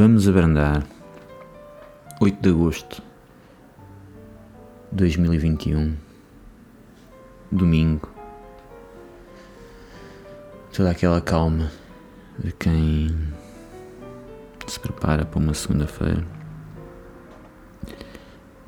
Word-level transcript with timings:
Vamos 0.00 0.26
abrandar 0.26 0.82
8 2.22 2.40
de 2.40 2.48
agosto 2.48 3.02
de 4.90 4.96
2021, 4.96 5.94
domingo. 7.52 8.08
Toda 10.74 10.90
aquela 10.90 11.20
calma 11.20 11.70
de 12.38 12.50
quem 12.52 13.14
se 14.66 14.80
prepara 14.80 15.26
para 15.26 15.38
uma 15.38 15.52
segunda-feira. 15.52 16.26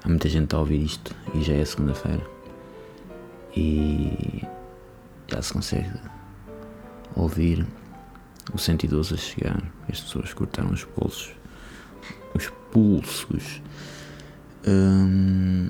Há 0.05 0.09
muita 0.11 0.29
gente 0.29 0.55
a 0.55 0.59
ouvir 0.59 0.85
isto 0.85 1.17
e 1.33 1.41
já 1.41 1.55
é 1.55 1.65
segunda-feira. 1.65 2.27
E 3.57 4.43
já 5.29 5.41
se 5.41 5.55
consegue 5.55 5.99
ouvir 7.17 7.67
o 8.53 8.59
112 8.59 9.15
a 9.15 9.17
chegar. 9.17 9.72
As 9.89 10.01
pessoas 10.01 10.33
cortaram 10.33 10.71
os 10.71 10.85
pulsos. 10.85 11.33
Os 12.35 12.49
pulsos. 12.71 13.63
Hum, 14.67 15.69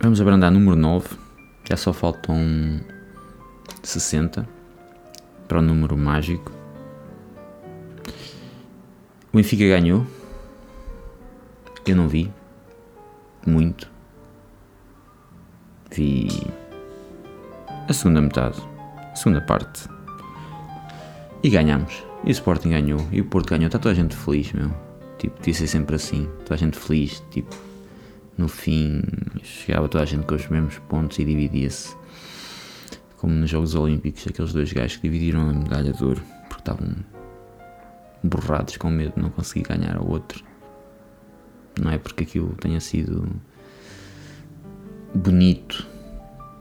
vamos 0.00 0.20
abrandar 0.20 0.50
número 0.50 0.76
9. 0.76 1.16
Já 1.68 1.76
só 1.76 1.92
faltam 1.92 2.80
60 3.82 4.48
para 5.48 5.58
o 5.58 5.62
número 5.62 5.96
mágico. 5.96 6.52
O 9.32 9.36
Benfica 9.36 9.66
ganhou. 9.66 10.06
Eu 11.86 11.96
não 11.96 12.08
vi. 12.08 12.32
Muito. 13.46 13.88
Vi 15.90 16.28
a 17.88 17.92
segunda 17.92 18.20
metade, 18.20 18.60
segunda 19.16 19.40
parte. 19.40 19.88
E 21.42 21.48
ganhamos. 21.48 22.04
E 22.24 22.28
o 22.28 22.30
Sporting 22.30 22.70
ganhou. 22.70 23.06
E 23.10 23.20
o 23.20 23.24
Porto 23.24 23.50
ganhou. 23.50 23.66
Está 23.66 23.78
toda 23.78 23.92
a 23.92 23.94
gente 23.94 24.14
feliz, 24.14 24.52
meu. 24.52 24.70
Tipo, 25.18 25.36
podia 25.36 25.54
ser 25.54 25.66
sempre 25.66 25.96
assim. 25.96 26.28
Toda 26.40 26.54
a 26.54 26.58
gente 26.58 26.78
feliz. 26.78 27.22
Tipo, 27.30 27.54
no 28.36 28.48
fim, 28.48 29.02
chegava 29.42 29.88
toda 29.88 30.04
a 30.04 30.06
gente 30.06 30.26
com 30.26 30.34
os 30.34 30.46
mesmos 30.48 30.78
pontos 30.80 31.18
e 31.18 31.24
dividia-se. 31.24 31.96
Como 33.16 33.32
nos 33.34 33.48
Jogos 33.48 33.74
Olímpicos, 33.74 34.26
aqueles 34.28 34.52
dois 34.52 34.72
gajos 34.72 34.96
que 34.96 35.08
dividiram 35.08 35.48
a 35.48 35.52
medalha 35.52 35.92
de 35.92 36.04
ouro 36.04 36.22
porque 36.48 36.60
estavam 36.60 36.94
borrados 38.22 38.76
com 38.76 38.90
medo 38.90 39.14
de 39.14 39.22
não 39.22 39.30
conseguir 39.30 39.66
ganhar 39.66 39.96
ao 39.96 40.06
outro. 40.06 40.44
Não 41.80 41.90
é 41.90 41.98
porque 41.98 42.24
aquilo 42.24 42.54
tenha 42.56 42.80
sido 42.80 43.26
bonito 45.14 45.86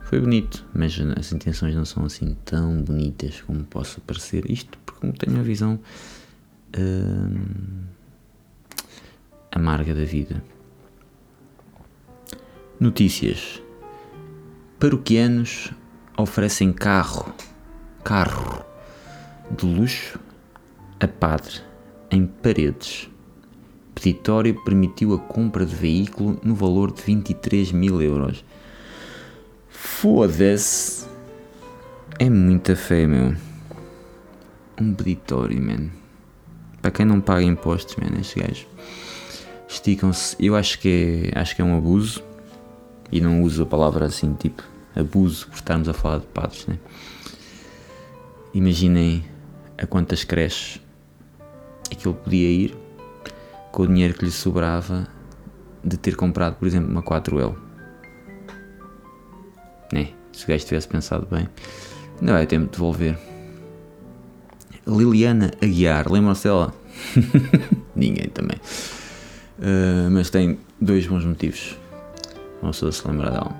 foi 0.06 0.20
bonito, 0.20 0.64
mas 0.74 0.98
as 1.18 1.34
intenções 1.34 1.76
não 1.76 1.84
são 1.84 2.06
assim 2.06 2.38
tão 2.46 2.82
bonitas 2.82 3.42
como 3.42 3.64
possa 3.64 4.00
parecer. 4.02 4.50
Isto 4.50 4.78
porque 4.86 5.12
tenho 5.14 5.36
uma 5.36 5.44
visão 5.44 5.80
hum, 6.78 7.86
amarga 9.52 9.96
da 9.96 10.06
vida. 10.06 10.44
Notícias. 12.80 13.62
Paroquianos 14.80 15.72
oferecem 16.18 16.72
carro, 16.72 17.34
carro 18.04 18.64
de 19.58 19.66
luxo 19.66 20.20
a 21.00 21.08
padre 21.08 21.62
em 22.12 22.28
paredes. 22.28 23.10
Peditório 23.96 24.64
permitiu 24.64 25.16
a 25.16 25.20
compra 25.20 25.66
de 25.66 25.74
veículo 25.74 26.40
no 26.44 26.54
valor 26.54 26.92
de 26.92 27.02
23 27.02 27.72
mil 27.72 28.02
euros. 28.02 28.46
Foda-se. 30.06 31.08
É 32.20 32.30
muita 32.30 32.76
fé, 32.76 33.08
meu. 33.08 33.36
Um 34.80 34.94
peditório, 34.94 35.60
man. 35.60 35.90
Para 36.80 36.92
quem 36.92 37.08
não 37.08 37.20
paga 37.20 37.42
impostos, 37.42 37.96
man, 37.96 38.16
estes 38.20 38.40
gajos 38.40 38.68
esticam-se. 39.68 40.36
Eu 40.40 40.56
acho 40.56 40.78
que, 40.78 41.32
é, 41.34 41.40
acho 41.40 41.56
que 41.56 41.62
é 41.64 41.66
um 41.66 41.76
abuso. 41.76 42.24
E 43.12 43.20
não 43.20 43.42
uso 43.42 43.64
a 43.64 43.66
palavra 43.66 44.06
assim, 44.06 44.36
tipo, 44.36 44.62
abuso, 44.96 45.48
por 45.48 45.56
estarmos 45.56 45.90
a 45.90 45.94
falar 45.94 46.20
de 46.20 46.28
padres, 46.28 46.68
né? 46.68 46.78
Imaginem 48.54 49.26
a 49.76 49.88
quantas 49.88 50.24
creches 50.24 50.80
aquilo 51.92 52.14
podia 52.14 52.52
ir 52.52 52.78
com 53.72 53.82
o 53.82 53.88
dinheiro 53.88 54.14
que 54.14 54.24
lhe 54.24 54.30
sobrava 54.32 55.08
de 55.84 55.98
ter 55.98 56.16
comprado, 56.16 56.58
por 56.58 56.68
exemplo, 56.68 56.92
uma 56.92 57.02
4L 57.02 57.56
né? 57.56 57.65
Se 60.36 60.44
o 60.44 60.48
gajo 60.48 60.66
tivesse 60.66 60.88
pensado 60.88 61.28
bem, 61.32 61.48
não 62.22 62.34
vai 62.34 62.46
tempo 62.46 62.66
de 62.66 62.72
devolver. 62.74 63.18
Liliana 64.86 65.52
Aguiar, 65.62 66.12
lembram-se 66.12 66.44
dela? 66.44 66.74
Ninguém 67.96 68.28
também. 68.30 68.58
Uh, 69.58 70.12
mas 70.12 70.30
tem 70.30 70.60
dois 70.80 71.08
bons 71.08 71.24
motivos. 71.24 71.78
Vamos 72.62 72.78
só 72.78 72.92
se 72.92 73.08
lembrar 73.08 73.32
dela. 73.32 73.56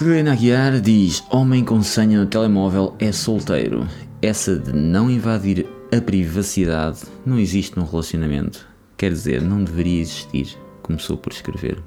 Liliana 0.00 0.32
Aguiar 0.32 0.80
diz: 0.80 1.24
Homem 1.30 1.64
com 1.64 1.82
senha 1.82 2.20
no 2.20 2.26
telemóvel 2.26 2.94
é 2.98 3.10
solteiro. 3.12 3.86
Essa 4.22 4.58
de 4.58 4.72
não 4.72 5.10
invadir 5.10 5.66
a 5.92 6.00
privacidade 6.00 7.00
não 7.26 7.38
existe 7.38 7.76
num 7.76 7.84
relacionamento. 7.84 8.66
Quer 8.96 9.10
dizer, 9.10 9.42
não 9.42 9.64
deveria 9.64 10.00
existir. 10.00 10.56
Começou 10.82 11.16
por 11.16 11.32
escrever. 11.32 11.82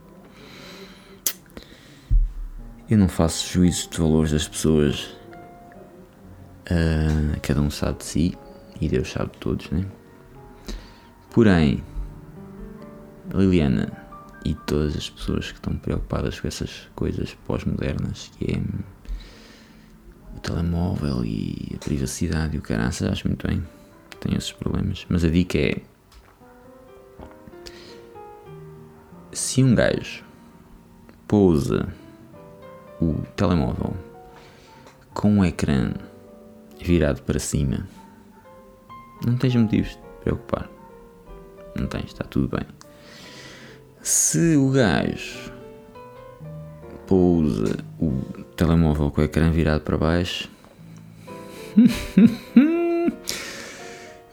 Eu 2.93 2.99
não 2.99 3.09
faço 3.09 3.51
juízos 3.51 3.87
de 3.89 3.97
valores 3.97 4.31
das 4.31 4.47
pessoas. 4.47 5.05
Uh, 6.69 7.39
cada 7.41 7.59
um 7.59 7.71
sabe 7.71 7.97
de 7.97 8.03
si 8.05 8.37
e 8.79 8.87
Deus 8.87 9.11
sabe 9.11 9.31
de 9.31 9.39
todos, 9.39 9.67
né? 9.71 9.83
Porém, 11.31 11.83
Liliana 13.33 13.91
e 14.45 14.53
todas 14.53 14.95
as 14.95 15.09
pessoas 15.09 15.51
que 15.51 15.57
estão 15.57 15.75
preocupadas 15.75 16.39
com 16.39 16.47
essas 16.47 16.87
coisas 16.93 17.35
pós-modernas, 17.47 18.29
que 18.37 18.51
é 18.51 18.61
o 20.37 20.39
telemóvel 20.41 21.25
e 21.25 21.71
a 21.73 21.79
privacidade 21.79 22.57
e 22.57 22.59
o 22.59 22.61
caraças, 22.61 23.11
acho 23.11 23.27
muito 23.27 23.47
bem. 23.47 23.65
Tenho 24.19 24.37
esses 24.37 24.51
problemas. 24.51 25.03
Mas 25.09 25.25
a 25.25 25.29
dica 25.29 25.57
é: 25.57 25.81
se 29.31 29.63
um 29.63 29.73
gajo 29.73 30.23
pousa 31.27 31.91
o 33.03 33.21
telemóvel 33.35 33.93
com 35.13 35.39
o 35.39 35.45
ecrã 35.45 35.93
virado 36.79 37.21
para 37.23 37.39
cima, 37.39 37.87
não 39.25 39.37
tens 39.37 39.55
motivos 39.55 39.89
de 39.89 39.99
preocupar. 40.23 40.69
Não 41.75 41.87
tens, 41.87 42.05
está 42.05 42.23
tudo 42.23 42.47
bem. 42.55 42.65
Se 44.01 44.55
o 44.55 44.69
gajo 44.69 45.51
pousa 47.07 47.77
o 47.99 48.11
telemóvel 48.55 49.11
com 49.11 49.21
o 49.21 49.23
ecrã 49.23 49.49
virado 49.51 49.81
para 49.81 49.97
baixo, 49.97 50.49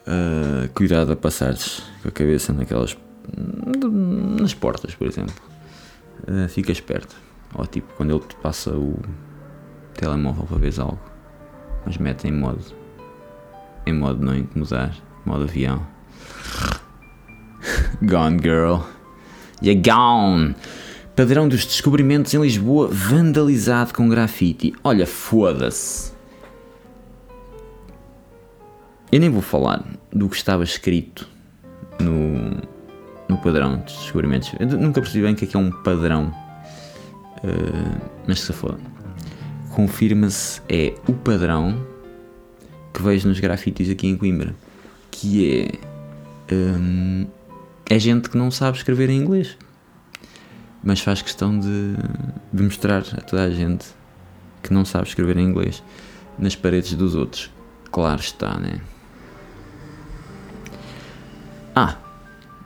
uh, 0.06 0.69
cuidado 0.75 1.12
a 1.12 1.16
passares 1.16 1.82
com 2.03 2.09
a 2.09 2.12
cabeça 2.12 2.53
naquelas. 2.53 2.97
nas 4.41 4.54
portas, 4.54 4.94
por 4.94 5.06
exemplo. 5.06 5.34
Uh, 6.28 6.48
fica 6.48 6.72
esperto. 6.72 7.29
Ou 7.54 7.66
tipo, 7.66 7.92
quando 7.94 8.10
ele 8.10 8.24
te 8.26 8.36
passa 8.36 8.70
o 8.70 8.98
telemóvel 9.94 10.44
para 10.44 10.58
ver 10.58 10.80
algo, 10.80 11.00
mas 11.84 11.98
mete 11.98 12.28
em 12.28 12.32
modo. 12.32 12.64
em 13.86 13.92
modo 13.92 14.24
não 14.24 14.36
incomodar, 14.36 14.94
modo 15.24 15.44
avião. 15.44 15.86
gone 18.02 18.38
girl. 18.40 18.80
You're 19.62 19.80
gone! 19.80 20.54
Padrão 21.14 21.48
dos 21.48 21.66
descobrimentos 21.66 22.32
em 22.32 22.41
Lisboa 22.41 22.88
vandalizado 22.88 23.92
com 23.92 24.08
grafite. 24.08 24.72
Olha, 24.82 25.06
foda-se. 25.06 26.12
Eu 29.12 29.20
nem 29.20 29.28
vou 29.28 29.42
falar 29.42 29.84
do 30.12 30.28
que 30.28 30.36
estava 30.36 30.62
escrito 30.62 31.28
no, 31.98 32.62
no 33.28 33.36
padrão 33.42 33.78
dos 33.78 33.96
descobrimentos. 33.96 34.53
Eu 34.58 34.66
nunca 34.66 35.00
percebi 35.00 35.24
bem 35.24 35.34
o 35.34 35.36
que 35.36 35.44
é, 35.44 35.48
que 35.48 35.56
é 35.56 35.60
um 35.60 35.70
padrão 35.70 36.32
Uh, 37.42 38.01
mas 38.27 38.41
se 38.41 38.53
for, 38.53 38.78
confirma-se 39.71 40.60
é 40.69 40.95
o 41.09 41.13
padrão 41.13 41.87
que 42.92 43.03
vejo 43.03 43.28
nos 43.28 43.41
grafites 43.41 43.89
aqui 43.89 44.07
em 44.07 44.16
Coimbra, 44.16 44.54
que 45.10 45.71
é 46.48 46.54
um, 46.54 47.27
é 47.89 47.98
gente 47.98 48.28
que 48.28 48.37
não 48.37 48.51
sabe 48.51 48.77
escrever 48.77 49.09
em 49.09 49.19
inglês, 49.19 49.57
mas 50.83 51.01
faz 51.01 51.22
questão 51.22 51.59
de, 51.59 51.95
de 52.53 52.63
mostrar 52.63 53.03
a 53.16 53.21
toda 53.21 53.45
a 53.45 53.51
gente 53.51 53.87
que 54.63 54.72
não 54.72 54.84
sabe 54.84 55.09
escrever 55.09 55.37
em 55.37 55.45
inglês 55.45 55.83
nas 56.39 56.54
paredes 56.54 56.95
dos 56.95 57.15
outros. 57.15 57.51
Claro 57.91 58.21
está, 58.21 58.59
né? 58.59 58.81
Ah, 61.75 61.97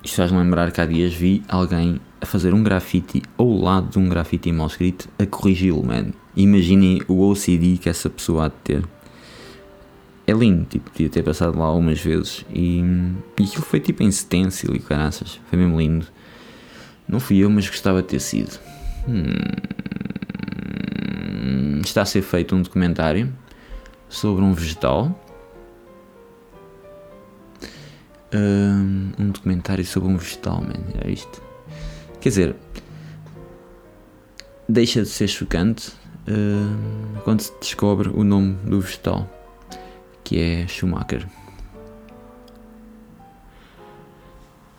isto 0.03 0.17
faz-me 0.17 0.39
lembrar 0.39 0.71
que 0.73 0.81
há 0.81 0.87
dias 0.87 1.15
vi 1.15 1.43
alguém 1.49 2.01
a 2.25 2.27
fazer 2.27 2.53
um 2.55 2.63
grafite 2.63 3.23
ao 3.37 3.55
lado 3.55 3.91
de 3.91 3.99
um 3.99 4.09
grafite 4.09 4.51
mal 4.51 4.67
escrito 4.67 5.09
a 5.19 5.27
corrigi-lo, 5.27 5.85
man. 5.85 6.07
Imaginem 6.35 7.03
o 7.07 7.21
OCD 7.29 7.77
que 7.77 7.89
essa 7.89 8.09
pessoa 8.11 8.47
há 8.47 8.49
de 8.49 8.55
ter. 8.65 8.83
é 10.27 10.33
lindo, 10.33 10.65
tipo, 10.65 10.91
podia 10.91 11.11
ter 11.11 11.23
passado 11.23 11.59
lá 11.59 11.67
algumas 11.67 12.01
vezes 12.01 12.45
e, 12.51 12.81
e 13.39 13.43
aquilo 13.45 13.63
foi 13.63 13.79
tipo 13.79 14.03
em 14.03 14.11
stencil 14.11 14.75
e 14.75 14.79
caraças, 14.79 15.39
foi 15.51 15.59
mesmo 15.59 15.79
lindo. 15.79 16.07
Não 17.07 17.21
fui 17.21 17.37
eu, 17.39 17.51
mas 17.51 17.69
gostava 17.69 18.01
de 18.01 18.09
ter 18.09 18.21
sido. 18.21 18.59
Hum, 19.07 19.35
está 21.85 22.01
a 22.03 22.07
ser 22.07 22.23
feito 22.23 22.57
um 22.57 22.63
documentário 22.63 23.31
sobre 24.09 24.43
um 24.43 24.55
vegetal. 24.55 25.21
Um, 28.33 29.13
um 29.19 29.31
documentário 29.31 29.85
sobre 29.85 30.09
um 30.09 30.17
vegetal, 30.17 30.63
man, 30.63 30.83
é 31.05 31.11
isto. 31.11 31.54
Quer 32.25 32.31
dizer, 32.31 32.57
deixa 34.67 35.03
de 35.03 35.09
ser 35.11 35.29
chocante 35.29 35.91
uh, 36.27 37.21
quando 37.23 37.43
se 37.43 37.53
descobre 37.61 38.09
o 38.09 38.25
nome 38.25 38.55
do 38.65 38.81
vegetal, 38.81 39.29
que 40.25 40.41
é 40.41 40.67
Schumacher. 40.67 41.29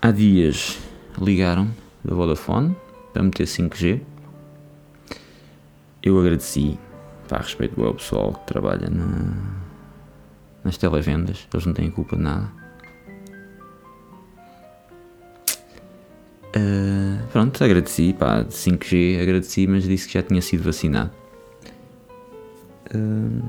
Há 0.01 0.09
dias 0.09 0.79
ligaram 1.21 1.69
da 2.03 2.15
Vodafone 2.15 2.75
para 3.13 3.21
meter 3.21 3.45
5G. 3.45 4.01
Eu 6.01 6.19
agradeci, 6.19 6.79
pá, 7.29 7.37
respeito 7.37 7.79
ao 7.83 7.93
pessoal 7.93 8.33
que 8.33 8.47
trabalha 8.47 8.89
na, 8.89 9.59
nas 10.63 10.77
televendas, 10.77 11.47
eles 11.53 11.65
não 11.67 11.75
têm 11.75 11.91
culpa 11.91 12.15
de 12.15 12.23
nada. 12.23 12.51
Uh, 16.57 17.14
pronto, 17.35 17.61
agradeci, 17.61 18.15
pá, 18.17 18.45
5G, 18.45 19.21
agradeci, 19.21 19.67
mas 19.67 19.83
disse 19.83 20.07
que 20.07 20.13
já 20.13 20.23
tinha 20.23 20.41
sido 20.41 20.63
vacinado. 20.63 21.11
Uh, 22.95 23.43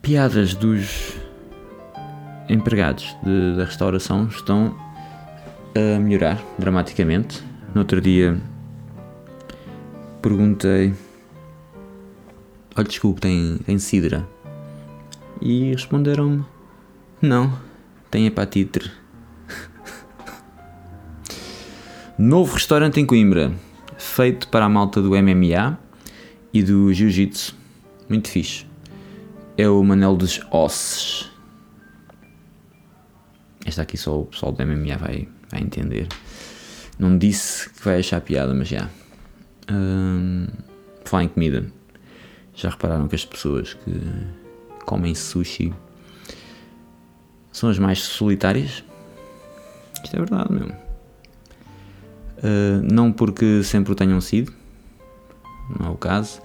piadas 0.00 0.54
dos 0.54 1.16
empregados 2.48 3.16
de, 3.24 3.56
da 3.56 3.64
restauração 3.64 4.28
estão 4.28 4.78
a 5.74 5.98
melhorar 5.98 6.40
dramaticamente. 6.56 7.42
No 7.74 7.80
outro 7.80 8.00
dia 8.00 8.40
perguntei: 10.22 10.94
Olha, 12.76 12.86
desculpe, 12.86 13.22
tem, 13.22 13.58
tem 13.66 13.76
sidra? 13.76 14.24
E 15.42 15.72
responderam-me: 15.72 16.44
Não, 17.20 17.58
tem 18.08 18.24
hepatite. 18.24 19.07
Novo 22.18 22.54
restaurante 22.54 22.98
em 22.98 23.06
Coimbra, 23.06 23.52
feito 23.96 24.48
para 24.48 24.64
a 24.64 24.68
malta 24.68 25.00
do 25.00 25.10
MMA 25.10 25.78
e 26.52 26.64
do 26.64 26.92
Jiu-Jitsu. 26.92 27.54
Muito 28.08 28.28
fixe. 28.28 28.66
É 29.56 29.68
o 29.68 29.80
Manel 29.84 30.16
dos 30.16 30.40
Osses. 30.50 31.30
Esta 33.64 33.82
aqui 33.82 33.96
só 33.96 34.22
o 34.22 34.26
pessoal 34.26 34.50
do 34.50 34.66
MMA 34.66 34.96
vai, 34.96 35.28
vai 35.48 35.60
entender. 35.60 36.08
Não 36.98 37.16
disse 37.16 37.70
que 37.70 37.84
vai 37.84 38.00
achar 38.00 38.20
piada, 38.20 38.52
mas 38.52 38.66
já. 38.66 38.90
Hum, 39.70 40.48
falar 41.04 41.22
em 41.22 41.28
comida. 41.28 41.70
Já 42.52 42.70
repararam 42.70 43.06
que 43.06 43.14
as 43.14 43.24
pessoas 43.24 43.74
que 43.74 43.92
comem 44.84 45.14
sushi 45.14 45.72
são 47.52 47.70
as 47.70 47.78
mais 47.78 48.00
solitárias? 48.00 48.82
Isto 50.02 50.16
é 50.16 50.18
verdade 50.18 50.52
mesmo. 50.52 50.87
Uh, 52.38 52.80
não 52.82 53.12
porque 53.12 53.62
sempre 53.62 53.92
o 53.92 53.94
tenham 53.94 54.20
sido, 54.20 54.52
não 55.78 55.88
é 55.88 55.90
o 55.90 55.96
caso, 55.96 56.40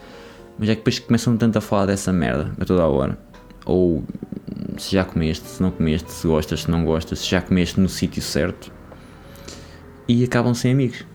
mas 0.57 0.69
é 0.69 0.73
que 0.73 0.81
depois 0.81 0.99
começam 0.99 1.37
tanto 1.37 1.57
a 1.57 1.61
falar 1.61 1.85
dessa 1.85 2.11
merda 2.11 2.51
a 2.59 2.65
toda 2.65 2.83
a 2.83 2.87
hora. 2.87 3.17
Ou 3.65 4.03
se 4.77 4.91
já 4.91 5.05
comeste, 5.05 5.47
se 5.47 5.61
não 5.61 5.71
comeste, 5.71 6.11
se 6.11 6.27
gostas, 6.27 6.63
se 6.63 6.71
não 6.71 6.83
gostas, 6.83 7.19
se 7.19 7.29
já 7.29 7.41
comeste 7.41 7.79
no 7.79 7.87
sítio 7.87 8.21
certo 8.21 8.71
e 10.07 10.23
acabam 10.23 10.53
sem 10.53 10.71
amigos. 10.71 11.05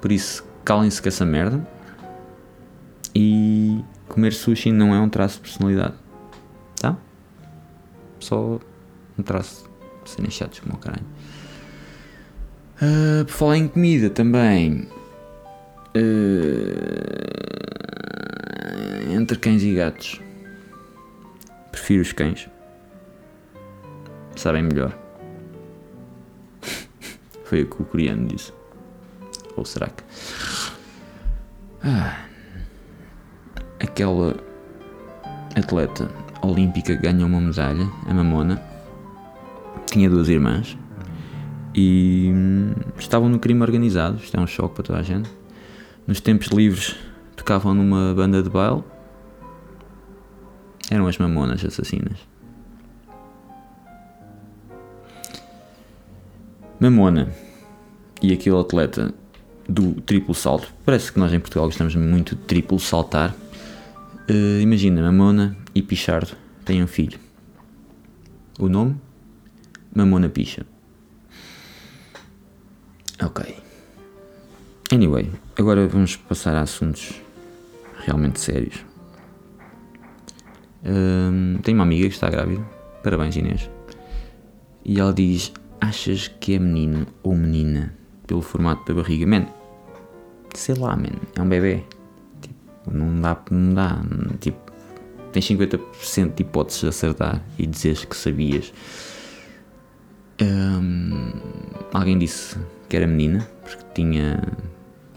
Por 0.00 0.10
isso, 0.10 0.44
calem-se 0.64 1.00
com 1.00 1.08
essa 1.08 1.24
merda 1.24 1.66
e 3.14 3.84
comer 4.08 4.32
sushi 4.32 4.72
não 4.72 4.94
é 4.94 5.00
um 5.00 5.08
traço 5.08 5.36
de 5.36 5.42
personalidade, 5.42 5.94
tá? 6.80 6.96
Só 8.18 8.58
um 9.18 9.22
traço 9.22 9.70
serem 10.04 10.30
chatos 10.30 10.60
como 10.60 10.74
o 10.74 10.78
caralho. 10.78 11.04
Uh, 12.82 13.24
por 13.26 13.32
falar 13.32 13.58
em 13.58 13.68
comida 13.68 14.10
também. 14.10 14.88
Uh, 15.96 17.22
entre 19.12 19.38
cães 19.38 19.62
e 19.62 19.72
gatos. 19.74 20.20
Prefiro 21.70 22.02
os 22.02 22.12
cães. 22.12 22.48
Sabem 24.34 24.64
melhor. 24.64 24.98
Foi 27.44 27.62
o 27.62 27.66
que 27.66 27.82
o 27.82 27.84
coreano 27.84 28.26
disse. 28.26 28.52
Ou 29.54 29.64
será 29.64 29.86
que. 29.86 30.02
Ah, 31.84 32.24
aquela 33.78 34.34
atleta 35.54 36.10
olímpica 36.42 36.96
que 36.96 37.02
ganhou 37.02 37.28
uma 37.28 37.40
medalha, 37.40 37.88
a 38.08 38.14
Mamona, 38.14 38.60
tinha 39.86 40.10
duas 40.10 40.28
irmãs 40.28 40.76
e 41.74 42.30
hum, 42.34 42.72
estavam 42.98 43.28
no 43.28 43.38
crime 43.38 43.62
organizado. 43.62 44.16
Isto 44.16 44.36
é 44.36 44.40
um 44.40 44.46
choque 44.46 44.74
para 44.74 44.84
toda 44.84 44.98
a 44.98 45.02
gente. 45.02 45.30
Nos 46.06 46.20
tempos 46.20 46.48
livres 46.48 46.96
tocavam 47.36 47.74
numa 47.74 48.14
banda 48.14 48.42
de 48.42 48.50
baile. 48.50 48.82
Eram 50.90 51.06
as 51.06 51.16
mamonas 51.16 51.64
assassinas. 51.64 52.18
Mamona 56.78 57.32
e 58.20 58.32
aquele 58.32 58.58
atleta 58.58 59.14
do 59.68 59.94
triplo 60.02 60.34
salto. 60.34 60.72
Parece 60.84 61.12
que 61.12 61.18
nós 61.18 61.32
em 61.32 61.40
Portugal 61.40 61.66
gostamos 61.66 61.94
muito 61.94 62.34
de 62.34 62.42
triplo 62.42 62.78
saltar. 62.78 63.34
Uh, 64.28 64.60
imagina, 64.60 65.00
Mamona 65.02 65.56
e 65.74 65.80
Pichardo 65.80 66.32
têm 66.64 66.82
um 66.82 66.86
filho. 66.86 67.18
O 68.58 68.68
nome? 68.68 68.96
Mamona 69.94 70.28
Picha. 70.28 70.66
Ok. 73.24 73.56
Anyway, 74.92 75.30
agora 75.56 75.86
vamos 75.86 76.16
passar 76.16 76.56
a 76.56 76.62
assuntos 76.62 77.20
realmente 78.04 78.40
sérios. 78.40 78.84
Um, 80.84 81.58
tenho 81.62 81.78
uma 81.78 81.84
amiga 81.84 82.08
que 82.08 82.14
está 82.14 82.28
grávida. 82.28 82.62
Parabéns, 83.02 83.36
Inês. 83.36 83.70
E 84.84 84.98
ela 84.98 85.12
diz: 85.12 85.52
Achas 85.80 86.28
que 86.28 86.54
é 86.54 86.58
menino 86.58 87.06
ou 87.22 87.34
menina? 87.34 87.94
Pelo 88.26 88.42
formato 88.42 88.84
da 88.86 89.00
barriga. 89.00 89.26
Man, 89.26 89.46
sei 90.54 90.74
lá, 90.74 90.96
man, 90.96 91.12
é 91.36 91.40
um 91.40 91.48
bebê. 91.48 91.84
Tipo, 92.40 92.90
não 92.90 93.20
dá, 93.20 93.40
não 93.50 93.74
dá. 93.74 94.02
Tipo, 94.40 94.58
tens 95.32 95.46
50% 95.48 96.34
de 96.34 96.42
hipóteses 96.42 96.80
de 96.80 96.88
acertar 96.88 97.42
e 97.56 97.66
dizeres 97.66 98.04
que 98.04 98.16
sabias. 98.16 98.72
Um, 100.40 101.32
alguém 101.92 102.18
disse 102.18 102.58
que 102.92 102.96
era 102.98 103.06
menina, 103.06 103.48
porque 103.62 103.82
tinha. 103.94 104.38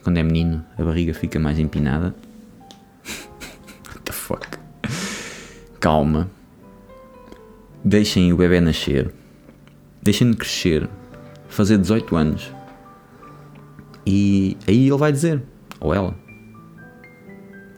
Quando 0.02 0.18
é 0.18 0.24
menino, 0.24 0.66
a 0.78 0.82
barriga 0.82 1.14
fica 1.14 1.38
mais 1.38 1.60
empinada. 1.60 2.16
What 3.86 4.00
the 4.06 4.14
fuck? 4.14 4.48
Calma. 5.82 6.32
Deixem 7.84 8.32
o 8.32 8.38
bebê 8.38 8.62
nascer. 8.62 9.14
Deixem-no 10.02 10.38
crescer. 10.38 10.88
Fazer 11.50 11.78
18 11.78 12.16
anos. 12.16 12.50
E 14.08 14.56
aí 14.66 14.88
ele 14.88 14.98
vai 14.98 15.12
dizer, 15.12 15.44
ou 15.82 15.94
ela, 15.94 16.18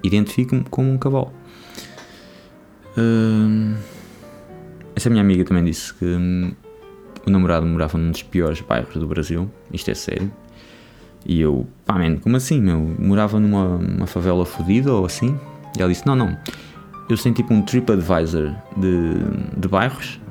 identifico-me 0.03 0.63
como 0.69 0.91
um 0.91 0.99
cavalo. 0.99 1.33
Uh, 2.95 3.75
essa 4.95 5.09
minha 5.09 5.23
amiga 5.23 5.43
também 5.43 5.63
disse 5.63 5.91
que 5.91 6.05
hum, 6.05 6.51
o 7.27 7.29
namorado 7.29 7.65
morava 7.65 7.97
num 7.97 8.09
dos 8.09 8.23
piores 8.23 8.61
bairros 8.61 8.95
do 8.95 9.05
Brasil, 9.05 9.51
isto 9.73 9.91
é 9.91 9.93
sério. 9.93 10.31
E 11.25 11.41
eu, 11.41 11.67
pá, 11.85 11.95
man, 11.95 12.15
como 12.17 12.37
assim, 12.37 12.61
meu? 12.61 12.79
Morava 12.79 13.37
numa 13.37 14.07
favela 14.07 14.45
fodida 14.45 14.93
ou 14.93 15.05
assim? 15.05 15.37
E 15.77 15.81
ela 15.81 15.91
disse: 15.91 16.07
Não, 16.07 16.15
não. 16.15 16.37
Eu 17.09 17.17
tenho 17.17 17.35
tipo 17.35 17.53
um 17.53 17.61
TripAdvisor 17.61 18.55
de, 18.77 19.59
de 19.59 19.67
bairros, 19.67 20.21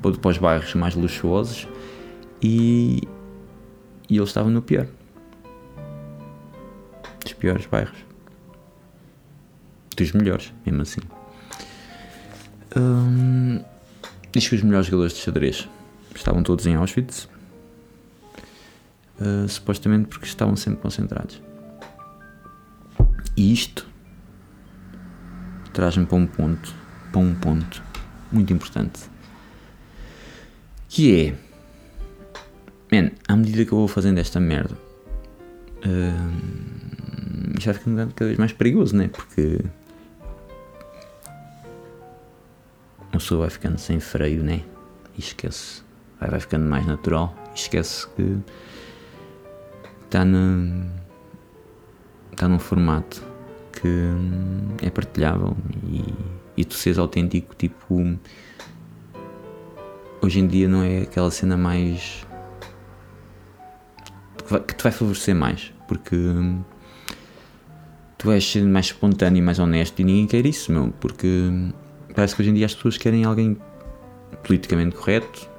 para 0.00 0.30
os 0.30 0.38
bairros 0.38 0.74
mais 0.74 0.94
luxuosos, 0.94 1.68
e, 2.40 3.02
e 4.08 4.16
ele 4.16 4.24
estava 4.24 4.48
no 4.48 4.62
pior. 4.62 4.86
Dos 7.22 7.34
piores 7.34 7.66
bairros. 7.66 7.98
Dos 9.94 10.12
melhores, 10.12 10.50
mesmo 10.64 10.80
assim. 10.80 11.00
Hum, 12.74 13.62
diz 14.32 14.48
que 14.48 14.54
os 14.54 14.62
melhores 14.62 14.86
jogadores 14.86 15.12
de 15.12 15.18
xadrez 15.18 15.68
estavam 16.14 16.42
todos 16.42 16.66
em 16.66 16.74
Auschwitz, 16.74 17.28
uh, 19.20 19.48
supostamente 19.48 20.08
porque 20.08 20.26
estavam 20.26 20.56
sempre 20.56 20.80
concentrados. 20.80 21.40
E 23.36 23.52
isto 23.52 23.88
traz-me 25.72 26.06
para 26.06 26.16
um 26.16 26.26
ponto, 26.26 26.74
para 27.10 27.20
um 27.20 27.34
ponto 27.34 27.82
muito 28.30 28.52
importante, 28.52 29.00
que 30.88 31.34
é, 32.90 33.00
man, 33.00 33.10
à 33.28 33.36
medida 33.36 33.64
que 33.64 33.72
eu 33.72 33.78
vou 33.78 33.88
fazendo 33.88 34.18
esta 34.18 34.40
merda, 34.40 34.76
uh, 35.84 36.60
isto 37.56 37.66
vai 37.66 37.74
ficando 37.74 38.14
cada 38.14 38.26
vez 38.26 38.38
mais 38.38 38.52
perigoso, 38.52 38.96
né? 38.96 39.08
Porque 39.08 39.60
uma 43.00 43.10
pessoa 43.12 43.42
vai 43.42 43.50
ficando 43.50 43.78
sem 43.78 44.00
freio, 44.00 44.42
né? 44.42 44.62
E 45.16 45.20
esquece, 45.20 45.82
vai, 46.20 46.40
ficando 46.40 46.66
mais 46.66 46.86
natural 46.86 47.34
esquece 47.54 48.06
que 48.16 48.38
está 50.04 50.24
no, 50.24 50.86
está 52.32 52.48
num 52.48 52.58
formato 52.58 53.22
que 53.72 54.84
é 54.84 54.90
partilhável 54.90 55.56
e, 55.84 56.04
e 56.56 56.64
tu 56.64 56.74
seres 56.74 56.98
autêntico, 56.98 57.54
tipo. 57.54 58.18
Hoje 60.22 60.40
em 60.40 60.46
dia 60.46 60.68
não 60.68 60.82
é 60.82 61.02
aquela 61.02 61.30
cena 61.30 61.56
mais. 61.56 62.26
que 64.66 64.74
te 64.74 64.82
vai 64.82 64.92
favorecer 64.92 65.34
mais, 65.34 65.72
porque 65.88 66.16
tu 68.18 68.26
vais 68.26 68.44
ser 68.44 68.62
mais 68.64 68.86
espontâneo 68.86 69.38
e 69.38 69.42
mais 69.42 69.58
honesto 69.58 70.00
e 70.00 70.04
ninguém 70.04 70.26
quer 70.26 70.44
isso, 70.44 70.70
meu, 70.72 70.92
porque 71.00 71.50
parece 72.14 72.34
que 72.34 72.42
hoje 72.42 72.50
em 72.50 72.54
dia 72.54 72.66
as 72.66 72.74
pessoas 72.74 72.98
querem 72.98 73.24
alguém 73.24 73.56
politicamente 74.42 74.96
correto, 74.96 75.49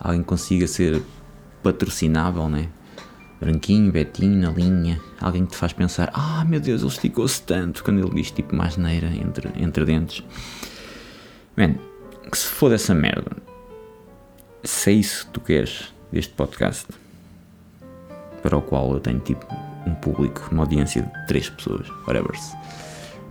alguém 0.00 0.22
consiga 0.22 0.66
ser 0.66 1.02
patrocinável, 1.62 2.48
né? 2.48 2.68
branquinho, 3.40 3.92
betinho, 3.92 4.40
na 4.40 4.50
linha, 4.50 5.00
alguém 5.20 5.44
que 5.44 5.52
te 5.52 5.56
faz 5.56 5.72
pensar, 5.72 6.10
ah 6.12 6.44
meu 6.44 6.60
Deus, 6.60 6.82
ele 6.82 6.90
esticou-se 6.90 7.42
tanto 7.42 7.84
quando 7.84 8.00
ele 8.00 8.10
diz 8.10 8.30
tipo 8.30 8.54
mais 8.54 8.76
neira 8.76 9.08
entre, 9.08 9.50
entre 9.56 9.84
dentes. 9.84 10.24
Man, 11.56 11.74
que 12.30 12.36
se 12.36 12.46
for 12.46 12.70
dessa 12.70 12.94
merda, 12.94 13.30
se 14.64 14.90
é 14.90 14.94
isso 14.94 15.26
que 15.26 15.32
tu 15.32 15.40
queres 15.40 15.92
deste 16.12 16.34
podcast, 16.34 16.86
para 18.42 18.56
o 18.56 18.62
qual 18.62 18.92
eu 18.92 19.00
tenho 19.00 19.20
tipo 19.20 19.46
um 19.86 19.94
público, 19.94 20.48
uma 20.50 20.62
audiência 20.62 21.02
de 21.02 21.26
três 21.26 21.48
pessoas, 21.48 21.88
whatever. 22.06 22.32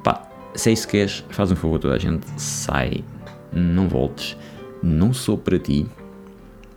Pá, 0.03 0.25
se 0.55 0.69
é 0.69 0.73
isso 0.73 0.87
que 0.87 0.97
queres, 0.97 1.23
faz 1.29 1.51
um 1.51 1.55
favor 1.55 1.77
a 1.77 1.79
toda 1.79 1.95
a 1.95 1.99
gente, 1.99 2.25
sai, 2.37 3.03
não 3.51 3.87
voltes, 3.87 4.37
não 4.81 5.13
sou 5.13 5.37
para 5.37 5.59
ti, 5.59 5.85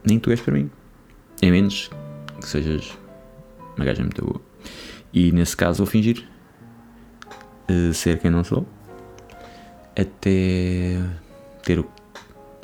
nem 0.04 0.18
tu 0.18 0.30
és 0.30 0.40
para 0.40 0.54
mim. 0.54 0.70
A 1.42 1.46
menos 1.46 1.90
que 2.40 2.48
sejas 2.48 2.96
uma 3.76 3.84
gaja 3.84 4.02
muito 4.02 4.24
boa. 4.24 4.40
E 5.12 5.32
nesse 5.32 5.56
caso 5.56 5.78
vou 5.78 5.86
fingir 5.86 6.28
uh, 7.70 7.92
ser 7.92 8.18
quem 8.18 8.30
não 8.30 8.44
sou 8.44 8.66
até 10.00 10.98
ter 11.62 11.78
o, 11.78 11.88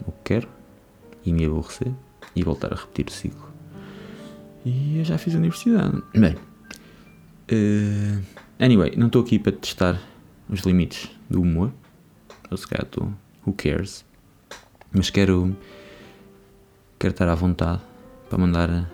o 0.07 0.13
que 0.13 0.19
quero 0.25 0.49
e 1.25 1.33
me 1.33 1.45
aborrecer 1.45 1.93
e 2.35 2.43
voltar 2.43 2.73
a 2.73 2.77
repetir 2.77 3.07
o 3.09 3.11
ciclo. 3.11 3.47
E 4.65 4.99
eu 4.99 5.05
já 5.05 5.19
fiz 5.19 5.35
a 5.35 5.39
universidade. 5.39 6.03
Bem, 6.15 6.35
uh, 7.53 8.23
anyway, 8.59 8.95
não 8.97 9.07
estou 9.07 9.23
aqui 9.23 9.39
para 9.39 9.53
testar 9.53 10.01
os 10.49 10.61
limites 10.61 11.11
do 11.29 11.41
humor. 11.41 11.73
Eu 12.51 12.57
se 12.57 12.67
calhar 12.67 12.85
estou, 12.85 13.13
who 13.47 13.53
cares? 13.53 14.05
Mas 14.93 15.11
quero, 15.11 15.57
quero 16.99 17.13
estar 17.13 17.29
à 17.29 17.35
vontade 17.35 17.81
para 18.29 18.39
mandar 18.39 18.91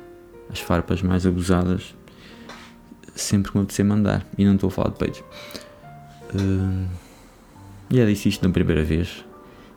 as 0.50 0.60
farpas 0.60 1.02
mais 1.02 1.26
abusadas 1.26 1.94
sempre 3.14 3.50
que 3.50 3.58
me 3.58 3.64
apetecer 3.64 3.84
mandar. 3.84 4.26
E 4.36 4.44
não 4.44 4.54
estou 4.54 4.68
a 4.68 4.70
falar 4.70 4.90
de 4.90 4.96
peitos. 4.96 5.20
Uh, 6.34 6.88
já 7.90 8.04
disse 8.06 8.28
isto 8.28 8.46
na 8.46 8.52
primeira 8.52 8.82
vez. 8.82 9.24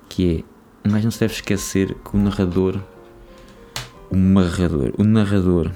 Que 0.10 0.44
é. 0.84 0.90
Mas 0.90 1.04
não 1.04 1.12
se 1.12 1.20
deve 1.20 1.34
esquecer 1.34 1.96
que 1.96 2.16
o 2.16 2.20
narrador. 2.20 2.80
O 4.10 4.16
narrador. 4.16 4.94
O 4.98 5.04
narrador 5.04 5.72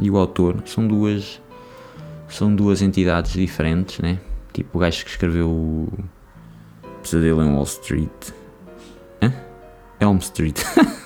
e 0.00 0.10
o 0.10 0.16
autor 0.16 0.62
são 0.66 0.86
duas. 0.86 1.40
São 2.28 2.54
duas 2.54 2.82
entidades 2.82 3.32
diferentes, 3.32 4.00
né? 4.00 4.18
Tipo 4.52 4.78
o 4.78 4.80
gajo 4.80 5.04
que 5.04 5.10
escreveu 5.10 5.48
o 5.48 5.88
Pesadelo 7.02 7.42
em 7.42 7.52
Wall 7.52 7.64
Street. 7.64 8.10
Hã? 9.22 9.32
Elm 10.00 10.18
Street. 10.18 10.58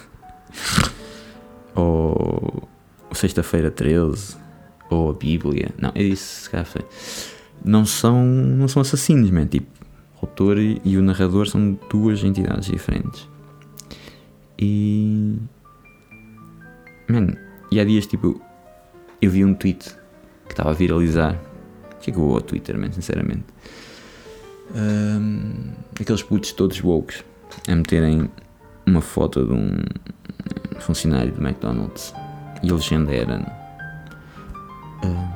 Ou 1.79 2.69
Sexta-feira 3.13 3.71
13 3.71 4.37
ou 4.91 5.11
a 5.11 5.13
Bíblia. 5.13 5.71
Não, 5.79 5.91
é 5.95 6.03
isso, 6.03 6.43
se 6.43 6.51
calhar 6.51 6.67
foi. 6.67 6.85
Não 7.65 7.85
são, 7.85 8.25
não 8.25 8.69
são 8.69 8.83
assassinos, 8.83 9.31
man. 9.31 9.47
Tipo, 9.47 9.67
o 10.17 10.27
autor 10.27 10.59
e 10.59 10.97
o 10.97 11.03
narrador 11.03 11.47
são 11.49 11.79
duas 11.91 12.23
entidades 12.23 12.69
diferentes. 12.69 13.29
E. 14.59 15.37
Man, 17.09 17.35
e 17.71 17.81
há 17.81 17.85
dias, 17.85 18.07
tipo, 18.07 18.41
eu 19.21 19.31
vi 19.31 19.45
um 19.45 19.55
tweet 19.55 19.91
que 20.47 20.53
estava 20.53 20.71
a 20.71 20.75
viralizar. 20.75 21.41
Que 22.01 22.11
é 22.11 22.13
que 22.13 22.19
eu 22.19 22.25
vou 22.25 22.35
ao 22.35 22.41
Twitter, 22.41 22.79
man, 22.79 22.93
sinceramente. 22.93 23.45
Um, 24.75 25.73
aqueles 25.99 26.23
putos 26.23 26.53
todos 26.53 26.83
woke 26.85 27.23
a 27.67 27.75
meterem 27.75 28.31
uma 28.87 29.01
foto 29.01 29.45
de 29.45 29.53
um 29.53 29.79
funcionário 30.81 31.33
do 31.33 31.41
McDonald's 31.41 32.15
e 32.63 32.71
a 32.71 32.75
legenda 32.75 33.13
era 33.15 33.41
uh, 35.05 35.29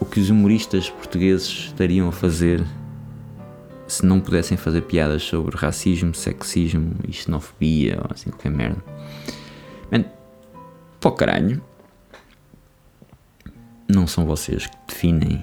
o 0.00 0.04
que 0.04 0.20
os 0.20 0.30
humoristas 0.30 0.88
portugueses 0.88 1.66
estariam 1.66 2.08
a 2.08 2.12
fazer 2.12 2.64
se 3.90 4.06
não 4.06 4.20
pudessem 4.20 4.56
fazer 4.56 4.82
piadas 4.82 5.22
sobre 5.22 5.56
racismo, 5.56 6.14
sexismo 6.14 6.94
e 7.06 7.12
xenofobia 7.12 7.98
ou 8.02 8.10
assim 8.10 8.30
qualquer 8.30 8.50
merda. 8.50 8.82
Man, 9.90 10.04
pô 11.00 11.10
caralho. 11.12 11.60
Não 13.88 14.06
são 14.06 14.24
vocês 14.24 14.66
que 14.66 14.76
definem 14.86 15.42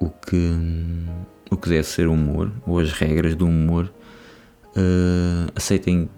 o 0.00 0.10
que, 0.10 0.56
o 1.48 1.56
que 1.56 1.68
deve 1.68 1.84
ser 1.84 2.08
o 2.08 2.12
humor 2.12 2.50
ou 2.66 2.80
as 2.80 2.90
regras 2.90 3.36
do 3.36 3.46
humor. 3.46 3.92
Uh, 4.76 5.52
aceitem 5.54 6.10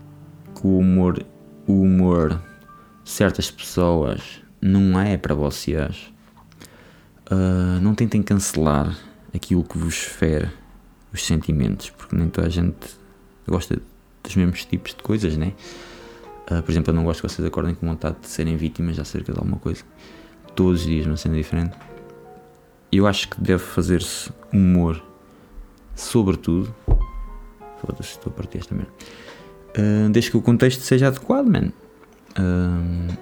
que 0.54 0.66
o 0.66 0.78
humor, 0.78 1.22
o 1.66 1.82
humor 1.82 2.40
certas 3.04 3.50
pessoas 3.50 4.42
não 4.60 4.98
é 4.98 5.16
para 5.16 5.34
vocês. 5.34 6.12
Uh, 7.30 7.80
não 7.80 7.94
tentem 7.94 8.22
cancelar 8.22 8.96
aquilo 9.34 9.64
que 9.64 9.78
vos 9.78 9.96
fere 9.96 10.50
os 11.12 11.24
sentimentos, 11.24 11.90
porque 11.90 12.16
nem 12.16 12.28
toda 12.28 12.46
a 12.46 12.50
gente 12.50 12.98
gosta 13.46 13.80
dos 14.22 14.36
mesmos 14.36 14.64
tipos 14.64 14.94
de 14.94 15.02
coisas, 15.02 15.36
né? 15.36 15.52
Uh, 16.50 16.62
por 16.62 16.70
exemplo, 16.70 16.90
eu 16.90 16.94
não 16.94 17.04
gosto 17.04 17.22
que 17.22 17.28
vocês 17.28 17.46
acordem 17.46 17.74
com 17.74 17.86
vontade 17.86 18.16
de 18.20 18.26
serem 18.26 18.56
vítimas 18.56 18.98
acerca 18.98 19.32
de 19.32 19.38
alguma 19.38 19.58
coisa, 19.58 19.82
todos 20.54 20.80
os 20.80 20.86
dias, 20.86 21.06
uma 21.06 21.16
cena 21.16 21.36
diferente. 21.36 21.76
Eu 22.92 23.06
acho 23.06 23.28
que 23.28 23.40
deve 23.40 23.62
fazer-se 23.62 24.30
humor, 24.52 25.02
sobretudo. 25.94 26.74
Foda-se, 27.80 28.10
estou 28.10 28.32
a 28.32 28.36
partir 28.36 28.58
esta 28.58 28.74
merda. 28.74 28.92
Uh, 29.76 30.08
desde 30.10 30.30
que 30.30 30.36
o 30.36 30.42
contexto 30.42 30.80
seja 30.82 31.08
adequado, 31.08 31.46
man. 31.46 31.72
Uh, 32.38 33.16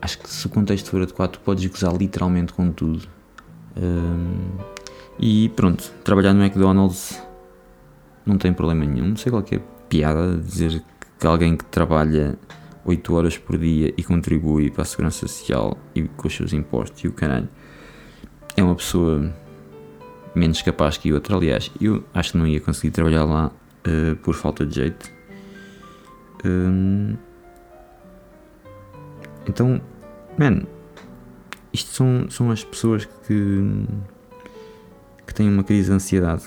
acho 0.00 0.18
que 0.18 0.28
se 0.28 0.46
o 0.46 0.50
contexto 0.50 0.90
for 0.90 1.02
adequado, 1.02 1.32
tu 1.32 1.40
podes 1.40 1.64
gozar 1.66 1.94
literalmente 1.94 2.52
com 2.52 2.72
tudo. 2.72 3.06
Um, 3.76 4.58
e 5.18 5.48
pronto, 5.50 5.92
trabalhar 6.04 6.32
no 6.32 6.42
McDonald's 6.42 7.22
não 8.24 8.38
tem 8.38 8.52
problema 8.52 8.84
nenhum. 8.84 9.08
Não 9.08 9.16
sei 9.16 9.30
qual 9.30 9.44
é 9.52 9.60
piada 9.88 10.36
dizer 10.36 10.82
que 11.18 11.26
alguém 11.26 11.56
que 11.56 11.64
trabalha 11.66 12.38
8 12.84 13.14
horas 13.14 13.38
por 13.38 13.58
dia 13.58 13.92
e 13.96 14.02
contribui 14.02 14.70
para 14.70 14.82
a 14.82 14.84
segurança 14.84 15.28
social 15.28 15.76
e 15.94 16.02
com 16.02 16.26
os 16.26 16.34
seus 16.34 16.52
impostos 16.52 17.04
e 17.04 17.08
o 17.08 17.12
caralho 17.12 17.48
é 18.56 18.62
uma 18.62 18.74
pessoa 18.74 19.32
menos 20.34 20.60
capaz 20.62 20.96
que 20.96 21.12
outra. 21.12 21.36
Aliás, 21.36 21.70
eu 21.80 22.04
acho 22.12 22.32
que 22.32 22.38
não 22.38 22.46
ia 22.46 22.60
conseguir 22.60 22.90
trabalhar 22.90 23.24
lá 23.24 23.52
uh, 23.86 24.16
por 24.16 24.34
falta 24.34 24.64
de 24.66 24.74
jeito. 24.74 25.12
Um, 26.44 27.16
então, 29.46 29.80
Man, 30.38 30.62
isto 31.72 31.90
são, 31.90 32.26
são 32.30 32.50
as 32.50 32.64
pessoas 32.64 33.04
que, 33.04 33.84
que 35.26 35.34
têm 35.34 35.48
uma 35.48 35.62
crise 35.62 35.88
de 35.88 35.94
ansiedade 35.94 36.44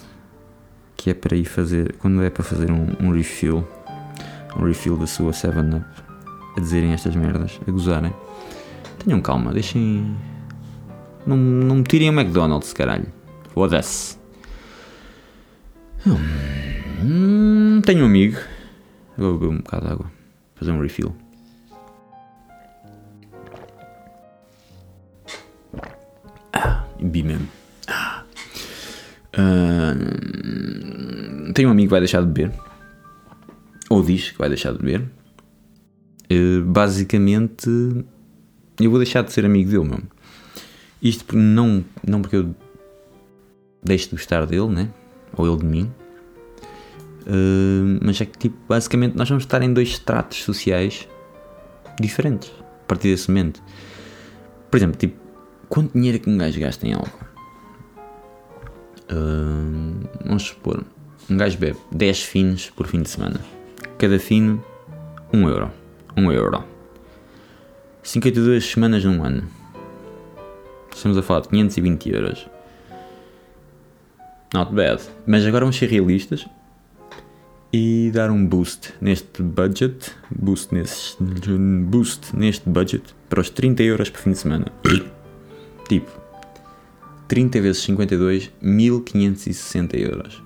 que 0.97 1.11
é 1.11 1.13
para 1.13 1.35
ir 1.35 1.45
fazer, 1.45 1.95
quando 1.99 2.23
é 2.23 2.29
para 2.31 2.43
fazer 2.43 2.71
um, 2.71 2.87
um 2.99 3.11
refill, 3.11 3.67
um 4.57 4.63
refill 4.63 4.97
da 4.97 5.05
sua 5.05 5.31
7-Up, 5.31 5.85
a 6.57 6.59
dizerem 6.59 6.93
estas 6.93 7.15
merdas, 7.15 7.59
a 7.67 7.69
gozarem. 7.69 8.13
Tenham 9.03 9.21
calma, 9.21 9.53
deixem. 9.53 10.15
Não, 11.27 11.37
não 11.37 11.75
me 11.75 11.83
tirem 11.83 12.09
o 12.09 12.13
McDonald's, 12.13 12.73
caralho. 12.73 13.05
Foda-se. 13.53 14.17
Hum, 16.07 16.15
tenho 17.85 18.03
um 18.03 18.05
amigo. 18.05 18.37
Vou 19.17 19.37
beber 19.37 19.53
um 19.53 19.57
bocado 19.57 19.85
de 19.85 19.91
água. 19.91 20.11
Fazer 20.55 20.71
um 20.71 20.81
refill. 20.81 21.15
bi 27.15 27.23
mesmo. 27.23 27.47
Uh, 29.37 29.93
tenho 31.53 31.69
um 31.69 31.71
amigo 31.71 31.87
que 31.87 31.91
vai 31.91 31.99
deixar 31.99 32.21
de 32.21 32.27
beber, 32.27 32.51
ou 33.89 34.03
diz 34.03 34.31
que 34.31 34.37
vai 34.37 34.49
deixar 34.49 34.73
de 34.73 34.79
beber. 34.79 35.01
Uh, 36.31 36.63
basicamente, 36.63 37.69
eu 38.79 38.89
vou 38.89 38.99
deixar 38.99 39.21
de 39.23 39.31
ser 39.31 39.45
amigo 39.45 39.69
dele, 39.69 39.85
meu. 39.85 40.01
Isto 41.01 41.35
não, 41.35 41.83
não 42.05 42.21
porque 42.21 42.37
eu 42.37 42.55
deixe 43.83 44.05
de 44.05 44.11
gostar 44.11 44.45
dele, 44.45 44.67
né? 44.67 44.89
Ou 45.37 45.47
ele 45.47 45.57
de 45.57 45.65
mim. 45.65 45.91
Uh, 47.25 47.99
mas 48.01 48.21
é 48.21 48.25
que, 48.25 48.37
tipo, 48.37 48.55
basicamente 48.67 49.15
nós 49.17 49.27
vamos 49.27 49.43
estar 49.43 49.61
em 49.61 49.73
dois 49.73 49.89
estratos 49.89 50.43
sociais 50.43 51.07
diferentes 51.99 52.51
a 52.59 52.87
partir 52.87 53.09
desse 53.09 53.29
momento. 53.29 53.61
Por 54.69 54.77
exemplo, 54.77 54.97
tipo, 54.97 55.15
quanto 55.67 55.93
dinheiro 55.93 56.17
é 56.17 56.19
que 56.19 56.29
um 56.29 56.37
gajo 56.37 56.59
gasta 56.59 56.85
em 56.87 56.93
álcool? 56.93 57.25
Uh, 59.11 60.07
vamos 60.23 60.43
supor, 60.43 60.83
um 61.29 61.37
gajo 61.37 61.57
bebe 61.57 61.77
10 61.91 62.21
finos 62.23 62.69
por 62.69 62.87
fim 62.87 63.01
de 63.01 63.09
semana. 63.09 63.39
Cada 63.97 64.19
fino, 64.19 64.63
1 65.33 65.49
euro. 65.49 65.71
1 66.15 66.31
euro. 66.31 66.63
52 68.03 68.65
semanas 68.65 69.03
num 69.03 69.23
ano. 69.23 69.43
Estamos 70.93 71.17
a 71.17 71.23
falar 71.23 71.41
de 71.41 71.49
520 71.49 72.09
euros. 72.11 72.47
Not 74.53 74.73
bad. 74.73 75.01
Mas 75.25 75.45
agora 75.45 75.65
vamos 75.65 75.75
ser 75.75 75.89
realistas 75.89 76.45
e 77.77 78.09
dar 78.09 78.31
um 78.31 78.45
boost 78.45 78.93
neste 79.01 79.43
budget. 79.43 80.15
Boost 80.33 80.73
neste, 80.73 81.21
boost 81.21 82.33
neste 82.33 82.69
budget 82.69 83.13
para 83.27 83.41
os 83.41 83.49
30 83.49 83.83
euros 83.83 84.09
por 84.09 84.21
fim 84.21 84.31
de 84.31 84.37
semana. 84.37 84.71
tipo, 85.89 86.09
30 87.27 87.59
vezes 87.59 87.83
52, 87.83 88.49
1560 88.61 89.97
euros. 89.97 90.41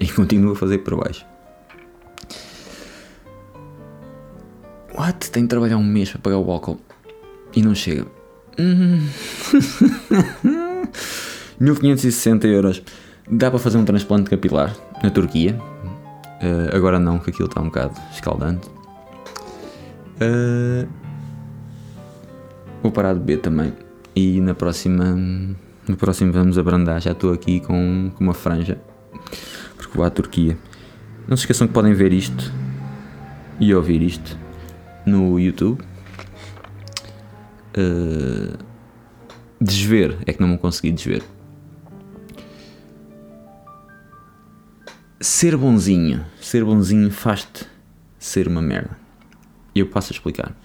E 0.00 0.08
continuo 0.08 0.50
a 0.50 0.56
fazer 0.56 0.78
por 0.78 0.96
baixo. 0.96 1.24
What? 4.96 5.30
Tenho 5.30 5.46
de 5.46 5.50
trabalhar 5.50 5.76
um 5.76 5.84
mês 5.84 6.10
para 6.10 6.22
pagar 6.22 6.38
o 6.38 6.50
álcool 6.50 6.80
e 7.54 7.62
não 7.62 7.72
chega. 7.72 8.04
1560 11.60 12.48
euros. 12.48 12.82
Dá 13.30 13.48
para 13.48 13.60
fazer 13.60 13.78
um 13.78 13.84
transplante 13.84 14.28
capilar 14.28 14.76
na 15.04 15.10
Turquia. 15.10 15.56
Uh, 16.42 16.74
agora 16.74 16.98
não, 17.00 17.18
que 17.18 17.30
aquilo 17.30 17.48
está 17.48 17.60
um 17.60 17.64
bocado 17.64 18.00
escaldante. 18.12 18.68
Uh, 20.20 20.88
vou 22.82 22.92
parar 22.92 23.14
de 23.14 23.20
beber 23.20 23.40
também. 23.40 23.72
E 24.14 24.40
na 24.40 24.54
próxima. 24.54 25.16
No 25.86 25.96
próximo 25.96 26.32
vamos 26.32 26.58
abrandar. 26.58 27.00
Já 27.00 27.12
estou 27.12 27.32
aqui 27.32 27.60
com, 27.60 28.10
com 28.14 28.24
uma 28.24 28.34
franja. 28.34 28.78
Porque 29.76 29.96
vou 29.96 30.04
à 30.04 30.10
Turquia. 30.10 30.56
Não 31.26 31.36
se 31.36 31.42
esqueçam 31.42 31.66
que 31.66 31.72
podem 31.72 31.92
ver 31.92 32.12
isto 32.12 32.52
e 33.60 33.74
ouvir 33.74 34.02
isto 34.02 34.36
no 35.04 35.38
YouTube. 35.38 35.82
Uh, 37.76 38.56
desver 39.60 40.16
é 40.26 40.32
que 40.32 40.40
não 40.40 40.48
me 40.48 40.58
consegui 40.58 40.92
desver. 40.92 41.22
Ser 45.20 45.56
bonzinho, 45.56 46.24
ser 46.40 46.64
bonzinho 46.64 47.10
faz-te 47.10 47.66
ser 48.20 48.46
uma 48.46 48.62
merda. 48.62 48.96
Eu 49.74 49.88
passo 49.88 50.12
a 50.12 50.14
explicar. 50.14 50.56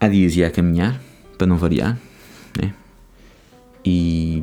Há 0.00 0.08
dias 0.08 0.34
ia 0.34 0.48
a 0.48 0.50
caminhar, 0.50 1.00
para 1.38 1.46
não 1.46 1.56
variar, 1.56 1.96
né? 2.60 2.74
E, 3.84 4.42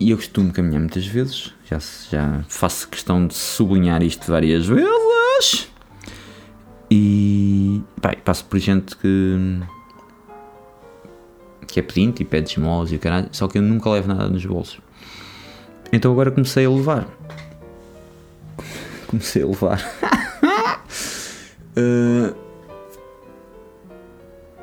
e 0.00 0.10
eu 0.10 0.16
costumo 0.16 0.52
caminhar 0.52 0.80
muitas 0.80 1.06
vezes, 1.06 1.54
já, 1.64 1.78
já 2.10 2.44
faço 2.48 2.88
questão 2.88 3.24
de 3.24 3.34
sublinhar 3.34 4.02
isto 4.02 4.26
várias 4.26 4.66
vezes. 4.66 5.68
E 6.90 7.82
passo 8.24 8.44
por 8.46 8.58
gente 8.58 8.96
que, 8.96 9.60
que 11.68 11.78
é 11.78 11.82
pedinte 11.84 12.22
e 12.22 12.24
pede 12.26 12.50
esmolas 12.50 12.90
e 12.90 12.96
o 12.96 12.98
caralho, 12.98 13.28
só 13.30 13.46
que 13.46 13.58
eu 13.58 13.62
nunca 13.62 13.88
levo 13.90 14.08
nada 14.08 14.28
nos 14.28 14.44
bolsos. 14.44 14.80
Então 15.92 16.10
agora 16.10 16.30
comecei 16.30 16.64
a 16.64 16.70
levar. 16.70 17.06
Comecei 19.06 19.42
a 19.42 19.46
levar. 19.46 19.78
uh, 21.76 22.34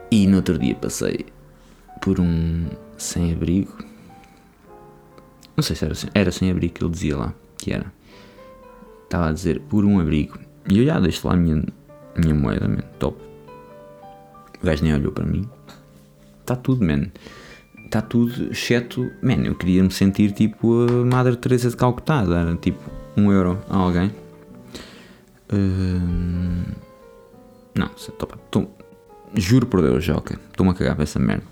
e 0.10 0.26
no 0.26 0.38
outro 0.38 0.58
dia 0.58 0.74
passei 0.74 1.28
por 2.02 2.20
um 2.20 2.66
sem-abrigo. 2.98 3.78
Não 5.56 5.62
sei 5.62 5.76
se 5.76 5.86
era, 5.86 5.94
era 6.16 6.32
sem-abrigo 6.32 6.74
que 6.74 6.84
ele 6.84 6.92
dizia 6.92 7.16
lá, 7.16 7.34
que 7.58 7.72
era. 7.72 7.94
Estava 9.04 9.30
a 9.30 9.32
dizer 9.32 9.62
por 9.62 9.86
um 9.86 10.00
abrigo. 10.00 10.40
E 10.68 10.80
eu 10.80 10.86
já 10.86 11.00
deixo 11.00 11.28
lá 11.28 11.36
a 11.36 11.38
minha, 11.38 11.64
minha 12.18 12.34
moeda, 12.34 12.68
man, 12.68 12.82
top. 12.98 13.22
O 14.62 14.66
gajo 14.66 14.84
nem 14.84 14.96
olhou 14.96 15.12
para 15.12 15.26
mim. 15.26 15.48
Está 16.42 16.56
tudo, 16.56 16.84
man 16.84 17.12
está 17.90 18.02
tudo, 18.02 18.52
exceto, 18.52 19.12
man, 19.22 19.44
eu 19.44 19.56
queria 19.56 19.84
me 19.84 19.92
sentir 19.92 20.32
tipo 20.32 20.86
a 20.86 21.06
Madre 21.06 21.36
Teresa 21.36 21.70
de 21.70 21.76
Calcutá, 21.76 22.24
dar 22.24 22.56
tipo 22.58 22.80
um 23.18 23.32
euro 23.32 23.60
a 23.68 23.78
alguém. 23.78 24.12
Uh, 25.52 26.76
não, 27.76 27.90
tô, 28.18 28.28
tô, 28.52 28.68
juro 29.34 29.66
por 29.66 29.82
Deus, 29.82 30.04
Joca, 30.04 30.40
estou-me 30.52 30.72
a 30.72 30.76
cagar 30.76 30.96
para 30.96 31.04
essa 31.04 31.18
merda. 31.20 31.44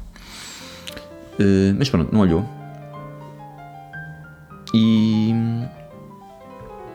Uh, 1.40 1.74
mas 1.78 1.90
pronto, 1.90 2.14
não 2.14 2.22
olhou. 2.22 2.48
E 4.74 5.34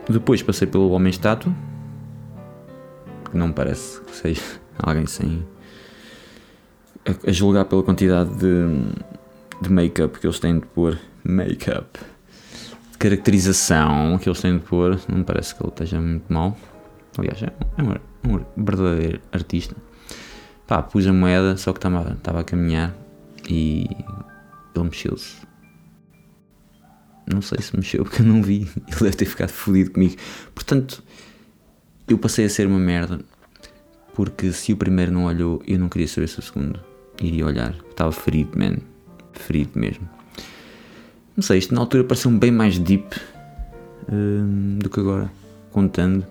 depois 0.09 0.41
passei 0.41 0.67
pelo 0.67 0.89
Homem 0.91 1.09
Estátua, 1.09 1.53
que 3.29 3.35
não 3.35 3.47
me 3.47 3.53
parece 3.53 3.99
que 4.01 4.15
seja 4.15 4.41
alguém 4.79 5.05
sem. 5.05 5.45
a, 7.05 7.29
a 7.29 7.31
julgar 7.33 7.65
pela 7.65 7.83
quantidade 7.83 8.33
de 8.35 9.03
de 9.61 9.71
make-up 9.71 10.19
que 10.19 10.27
eles 10.27 10.39
têm 10.39 10.59
de 10.59 10.65
pôr. 10.65 10.99
Make-up. 11.23 11.99
De 12.91 12.97
caracterização 12.97 14.17
que 14.17 14.27
eles 14.27 14.41
têm 14.41 14.57
de 14.57 14.63
pôr. 14.63 14.99
Não 15.07 15.19
me 15.19 15.23
parece 15.23 15.55
que 15.55 15.63
ele 15.63 15.69
esteja 15.69 16.01
muito 16.01 16.31
mal. 16.31 16.57
Aliás, 17.17 17.41
é 17.43 17.81
um, 17.81 17.91
é 17.91 17.99
um 18.27 18.63
verdadeiro 18.63 19.21
artista. 19.31 19.75
Pá, 20.67 20.81
pus 20.81 21.05
a 21.07 21.13
moeda, 21.13 21.57
só 21.57 21.71
que 21.71 21.79
estava, 21.79 22.13
estava 22.13 22.39
a 22.39 22.43
caminhar 22.43 22.93
e 23.49 23.87
ele 24.75 24.85
mexeu-se. 24.85 25.35
Não 27.31 27.41
sei 27.41 27.61
se 27.61 27.75
mexeu 27.75 28.03
porque 28.03 28.21
eu 28.21 28.25
não 28.25 28.41
vi. 28.41 28.67
Ele 28.87 28.99
deve 28.99 29.15
ter 29.15 29.25
ficado 29.25 29.49
fodido 29.49 29.91
comigo. 29.91 30.15
Portanto, 30.53 31.03
eu 32.07 32.17
passei 32.17 32.45
a 32.45 32.49
ser 32.49 32.67
uma 32.67 32.79
merda. 32.79 33.19
Porque 34.13 34.51
se 34.51 34.71
o 34.73 34.77
primeiro 34.77 35.11
não 35.11 35.25
olhou, 35.25 35.61
eu 35.65 35.79
não 35.79 35.89
queria 35.89 36.07
saber 36.07 36.27
se 36.27 36.39
o 36.39 36.41
segundo 36.41 36.79
iria 37.21 37.45
olhar. 37.45 37.75
Estava 37.89 38.11
ferido, 38.11 38.57
man 38.57 38.92
preferido 39.33 39.71
mesmo. 39.77 40.07
Não 41.35 41.41
sei, 41.41 41.57
isto 41.57 41.73
na 41.73 41.81
altura 41.81 42.03
pareceu-me 42.03 42.37
bem 42.37 42.51
mais 42.51 42.77
deep 42.77 43.17
uh, 44.07 44.79
do 44.79 44.89
que 44.89 44.99
agora, 44.99 45.31
contando. 45.71 46.25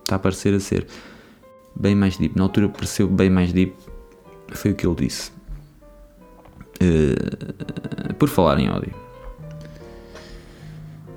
Está 0.00 0.16
a 0.16 0.18
parecer 0.18 0.54
a 0.54 0.60
ser 0.60 0.86
bem 1.74 1.94
mais 1.94 2.16
deep. 2.16 2.36
Na 2.36 2.44
altura 2.44 2.68
pareceu 2.68 3.08
bem 3.08 3.30
mais 3.30 3.52
deep, 3.52 3.74
foi 4.52 4.72
o 4.72 4.74
que 4.74 4.86
ele 4.86 4.96
disse. 4.96 5.32
Uh, 6.82 8.14
por 8.14 8.28
falar 8.28 8.58
em 8.58 8.68
ódio. 8.68 8.94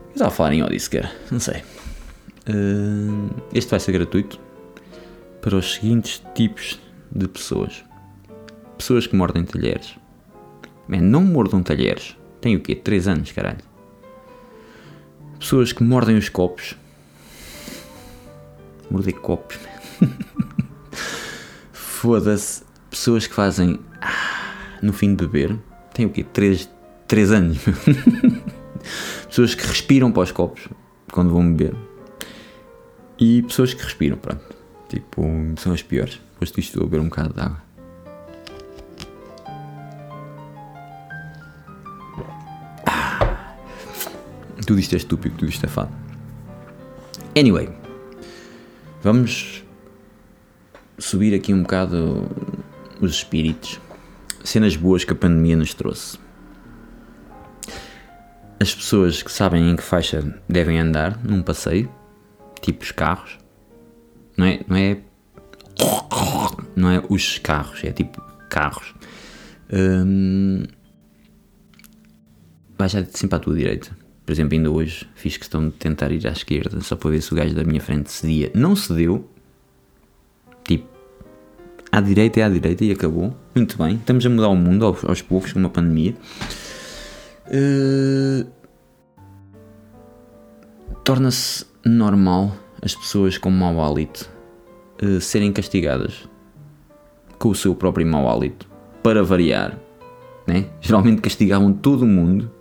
Eu 0.07 0.13
estava 0.13 0.29
a 0.29 0.31
falar 0.31 0.53
em 0.53 0.63
ódio 0.63 0.79
sequer, 0.79 1.13
não 1.29 1.39
sei. 1.39 1.61
Uh, 2.47 3.29
este 3.53 3.69
vai 3.69 3.79
ser 3.79 3.91
gratuito 3.91 4.39
para 5.41 5.55
os 5.55 5.73
seguintes 5.73 6.23
tipos 6.33 6.79
de 7.11 7.27
pessoas: 7.27 7.83
pessoas 8.77 9.05
que 9.05 9.15
mordem 9.15 9.43
talheres, 9.43 9.98
Man, 10.89 11.01
não 11.01 11.21
mordam 11.21 11.61
talheres. 11.61 12.17
Tem 12.41 12.55
o 12.55 12.59
quê? 12.59 12.73
3 12.73 13.07
anos, 13.07 13.31
caralho. 13.31 13.59
Pessoas 15.39 15.71
que 15.71 15.83
mordem 15.83 16.17
os 16.17 16.29
copos. 16.29 16.75
Morder 18.89 19.13
copos. 19.13 19.59
Foda-se. 21.71 22.63
Pessoas 22.89 23.27
que 23.27 23.35
fazem 23.35 23.79
ah, 24.01 24.79
no 24.81 24.91
fim 24.91 25.13
de 25.13 25.27
beber. 25.27 25.55
Tem 25.93 26.07
o 26.07 26.09
quê? 26.09 26.23
3, 26.23 26.67
3 27.07 27.31
anos. 27.33 27.59
pessoas 29.29 29.53
que 29.53 29.67
respiram 29.67 30.11
para 30.11 30.23
os 30.23 30.31
copos 30.31 30.67
quando 31.11 31.29
vão 31.29 31.53
beber. 31.53 31.75
E 33.19 33.43
pessoas 33.43 33.75
que 33.75 33.83
respiram, 33.83 34.17
pronto. 34.17 34.55
Tipo, 34.89 35.23
são 35.57 35.71
as 35.71 35.83
piores. 35.83 36.19
Depois 36.31 36.51
disto 36.51 36.69
estou 36.69 36.83
a 36.83 36.85
beber 36.85 37.01
um 37.01 37.09
bocado 37.09 37.33
de 37.35 37.41
água. 37.41 37.68
Tudo 44.69 44.79
isto 44.79 44.93
é 44.93 44.97
estúpido, 44.97 45.35
tudo 45.35 45.49
isto 45.49 45.65
é 45.65 45.67
fado. 45.67 45.91
Anyway, 47.35 47.69
vamos 49.01 49.63
subir 50.99 51.33
aqui 51.33 51.51
um 51.55 51.63
bocado 51.63 52.29
os 53.01 53.15
espíritos. 53.15 53.81
Cenas 54.43 54.75
boas 54.75 55.03
que 55.03 55.11
a 55.11 55.15
pandemia 55.15 55.57
nos 55.57 55.73
trouxe. 55.73 56.19
as 58.61 58.75
pessoas 58.75 59.23
que 59.23 59.31
sabem 59.31 59.71
em 59.71 59.75
que 59.75 59.81
faixa 59.81 60.39
devem 60.47 60.79
andar 60.79 61.17
num 61.23 61.41
passeio, 61.41 61.91
tipo 62.61 62.83
os 62.83 62.91
carros, 62.91 63.39
não 64.37 64.45
é, 64.45 64.59
não 64.67 64.75
é, 64.75 65.01
não 66.75 66.91
é 66.91 67.03
os 67.09 67.39
carros, 67.39 67.83
é 67.83 67.91
tipo 67.91 68.21
carros. 68.51 68.93
Hum, 69.73 70.61
vai 72.77 72.87
já 72.87 73.03
sempre 73.05 73.35
à 73.35 73.39
tua 73.39 73.55
direita. 73.55 74.08
Por 74.29 74.33
exemplo, 74.33 74.55
ainda 74.55 74.69
hoje 74.69 75.09
fiz 75.15 75.37
questão 75.37 75.69
de 75.69 75.71
tentar 75.71 76.11
ir 76.11 76.27
à 76.27 76.29
esquerda 76.29 76.79
só 76.81 76.95
para 76.95 77.09
ver 77.09 77.19
se 77.19 77.33
o 77.33 77.35
gajo 77.35 77.55
da 77.55 77.63
minha 77.63 77.81
frente 77.81 78.11
cedia. 78.11 78.51
Não 78.53 78.75
cedeu. 78.75 79.27
Tipo, 80.63 80.85
à 81.91 81.99
direita 81.99 82.39
é 82.39 82.43
à 82.43 82.49
direita 82.49 82.85
e 82.85 82.91
acabou. 82.91 83.35
Muito 83.55 83.75
bem. 83.75 83.95
Estamos 83.95 84.23
a 84.23 84.29
mudar 84.29 84.49
o 84.49 84.55
mundo 84.55 84.85
aos, 84.85 85.03
aos 85.03 85.23
poucos 85.23 85.51
com 85.51 85.57
uma 85.57 85.71
pandemia. 85.71 86.13
Uh, 87.47 88.47
Torna-se 91.03 91.65
normal 91.83 92.55
as 92.83 92.93
pessoas 92.93 93.35
com 93.35 93.49
mau 93.49 93.81
hálito 93.81 94.29
uh, 95.01 95.19
serem 95.19 95.51
castigadas 95.51 96.29
com 97.39 97.49
o 97.49 97.55
seu 97.55 97.73
próprio 97.73 98.05
mau 98.05 98.29
hálito 98.29 98.69
para 99.01 99.23
variar. 99.23 99.75
Né? 100.45 100.69
Geralmente 100.81 101.19
castigavam 101.19 101.73
todo 101.73 102.05
mundo 102.05 102.51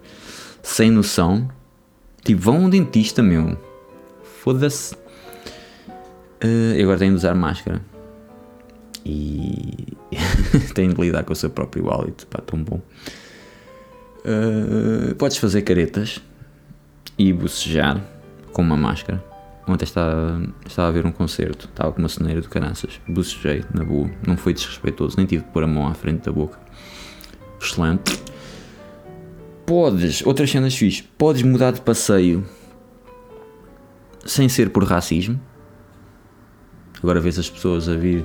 sem 0.63 0.91
noção 0.91 1.58
Tipo, 2.29 2.43
vão 2.43 2.65
um 2.65 2.69
dentista, 2.69 3.23
meu. 3.23 3.57
Foda-se. 4.43 4.95
Uh, 6.45 6.79
agora 6.79 6.99
tenho 6.99 7.13
de 7.13 7.17
usar 7.17 7.35
máscara. 7.35 7.81
E 9.03 9.97
tenho 10.75 10.93
de 10.93 11.01
lidar 11.01 11.25
com 11.25 11.33
o 11.33 11.37
seu 11.37 11.49
próprio 11.49 11.91
hálito. 11.91 12.27
Pá, 12.27 12.43
tão 12.43 12.63
bom. 12.63 12.83
Uh, 14.19 15.15
podes 15.15 15.39
fazer 15.39 15.63
caretas 15.63 16.21
e 17.17 17.33
bocejar 17.33 17.99
com 18.53 18.61
uma 18.61 18.77
máscara. 18.77 19.25
Ontem 19.67 19.87
estava, 19.87 20.43
estava 20.67 20.89
a 20.89 20.91
ver 20.91 21.07
um 21.07 21.13
concerto, 21.13 21.65
estava 21.65 21.93
com 21.93 21.99
uma 22.01 22.11
ceneira 22.11 22.43
de 22.43 22.49
caraças, 22.49 23.01
bocejei, 23.09 23.65
na 23.73 23.85
boa, 23.85 24.11
não 24.27 24.37
foi 24.37 24.53
desrespeitoso, 24.55 25.17
nem 25.17 25.27
tive 25.27 25.45
de 25.45 25.51
pôr 25.51 25.63
a 25.63 25.67
mão 25.67 25.87
à 25.87 25.95
frente 25.95 26.25
da 26.25 26.33
boca. 26.33 26.59
Excelente 27.61 28.19
podes, 29.69 30.25
outras 30.25 30.51
cenas 30.51 30.75
fixe, 30.75 31.03
podes 31.19 31.43
mudar 31.43 31.73
de 31.73 31.83
passeio 31.83 32.43
sem 34.25 34.49
ser 34.49 34.71
por 34.71 34.83
racismo. 34.83 35.39
Agora 37.03 37.21
vês 37.21 37.39
as 37.39 37.51
pessoas 37.51 37.87
a 37.87 37.95
vir 37.95 38.25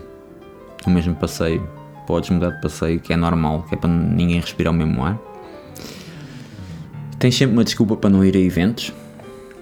no 0.87 0.93
mesmo 0.93 1.13
passeio, 1.13 1.69
podes 2.07 2.29
mudar 2.29 2.51
de 2.51 2.61
passeio, 2.61 2.97
que 3.01 3.11
é 3.11 3.17
normal, 3.17 3.63
que 3.63 3.75
é 3.75 3.77
para 3.77 3.89
ninguém 3.89 4.39
respirar 4.39 4.71
o 4.71 4.75
mesmo 4.75 5.03
ar. 5.03 5.19
Tens 7.19 7.35
sempre 7.35 7.57
uma 7.57 7.65
desculpa 7.65 7.97
para 7.97 8.09
não 8.09 8.23
ir 8.23 8.37
a 8.37 8.39
eventos, 8.39 8.93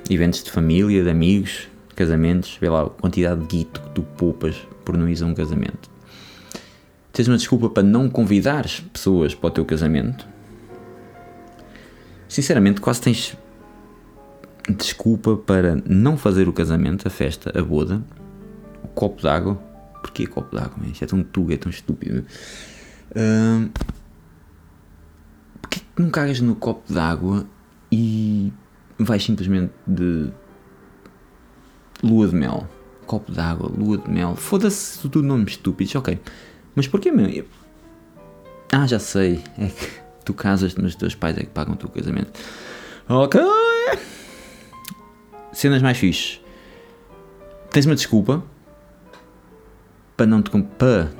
eventos 0.07 0.43
de 0.43 0.51
família, 0.51 1.03
de 1.03 1.09
amigos, 1.09 1.67
casamentos, 1.95 2.59
vê 2.61 2.69
lá 2.69 2.83
a 2.83 2.89
quantidade 2.91 3.41
de 3.41 3.47
guito 3.47 3.81
que 3.81 3.89
tu 3.89 4.03
poupas 4.03 4.55
por 4.85 4.95
não 4.95 5.09
ir 5.09 5.19
a 5.23 5.25
um 5.25 5.33
casamento. 5.33 5.89
Tens 7.11 7.27
uma 7.27 7.37
desculpa 7.37 7.69
para 7.69 7.81
não 7.81 8.07
convidares 8.07 8.81
pessoas 8.93 9.33
para 9.33 9.47
o 9.47 9.51
teu 9.51 9.65
casamento, 9.65 10.29
Sinceramente, 12.31 12.79
quase 12.79 13.01
tens 13.01 13.37
desculpa 14.77 15.35
para 15.35 15.75
não 15.85 16.15
fazer 16.15 16.47
o 16.47 16.53
casamento, 16.53 17.05
a 17.05 17.11
festa, 17.11 17.51
a 17.59 17.61
boda, 17.61 18.01
o 18.81 18.87
copo 18.87 19.21
d'água. 19.21 19.55
Porquê 20.01 20.25
copo 20.25 20.55
d'água? 20.55 20.77
Isto 20.87 21.03
é 21.03 21.07
tão 21.07 21.21
tuga, 21.23 21.55
é 21.55 21.57
tão 21.57 21.69
estúpido. 21.69 22.25
Uh, 23.09 23.69
Porquê 25.61 25.81
que 25.93 26.01
não 26.01 26.09
cagas 26.09 26.39
no 26.39 26.55
copo 26.55 26.93
d'água 26.93 27.45
e 27.91 28.53
vais 28.97 29.21
simplesmente 29.21 29.73
de 29.85 30.31
lua 32.01 32.29
de 32.29 32.35
mel? 32.35 32.65
Copo 33.05 33.29
d'água, 33.29 33.69
lua 33.77 33.97
de 33.97 34.09
mel. 34.09 34.37
Foda-se 34.37 35.01
tudo 35.01 35.21
nomes 35.21 35.51
estúpidos, 35.51 35.93
ok. 35.95 36.17
Mas 36.75 36.87
porquê, 36.87 37.11
meu? 37.11 37.45
Ah, 38.71 38.87
já 38.87 38.99
sei. 38.99 39.43
É 39.57 39.67
que 39.67 40.00
tu 40.25 40.33
casas, 40.33 40.75
mas 40.75 40.87
os 40.87 40.95
teus 40.95 41.15
pais 41.15 41.37
é 41.37 41.41
que 41.41 41.47
pagam 41.47 41.73
o 41.73 41.77
teu 41.77 41.89
casamento. 41.89 42.31
Ok. 43.07 43.41
Cenas 45.51 45.81
mais 45.81 45.97
fixes. 45.97 46.39
Tens 47.71 47.85
uma 47.85 47.95
desculpa 47.95 48.43
para 50.15 50.25
não 50.25 50.41
te, 50.41 50.51
para, 50.77 51.11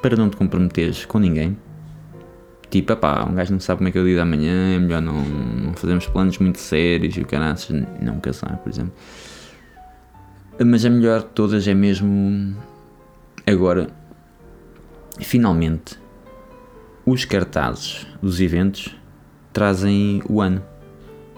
para 0.00 0.16
não 0.16 0.28
te 0.28 0.36
comprometeres 0.36 1.04
com 1.04 1.18
ninguém. 1.18 1.56
Tipo, 2.70 2.96
pá, 2.96 3.24
um 3.28 3.34
gajo 3.34 3.52
não 3.52 3.60
sabe 3.60 3.78
como 3.78 3.88
é 3.88 3.92
que 3.92 3.98
é 3.98 4.00
o 4.00 4.04
dia 4.04 4.16
da 4.16 4.24
manhã, 4.24 4.76
é 4.76 4.78
melhor 4.78 5.02
não, 5.02 5.22
não 5.22 5.74
fazermos 5.74 6.06
planos 6.06 6.38
muito 6.38 6.58
sérios 6.58 7.16
e 7.16 7.20
o 7.20 7.26
caraças 7.26 7.84
não 8.00 8.18
casar, 8.18 8.56
por 8.56 8.70
exemplo. 8.70 8.92
Mas 10.64 10.84
a 10.84 10.90
melhor 10.90 11.20
de 11.20 11.26
todas 11.26 11.68
é 11.68 11.74
mesmo 11.74 12.56
agora, 13.46 13.88
finalmente, 15.20 16.01
os 17.04 17.24
cartazes 17.24 18.06
dos 18.22 18.40
eventos 18.40 18.94
trazem 19.52 20.22
o 20.28 20.40
ano. 20.40 20.62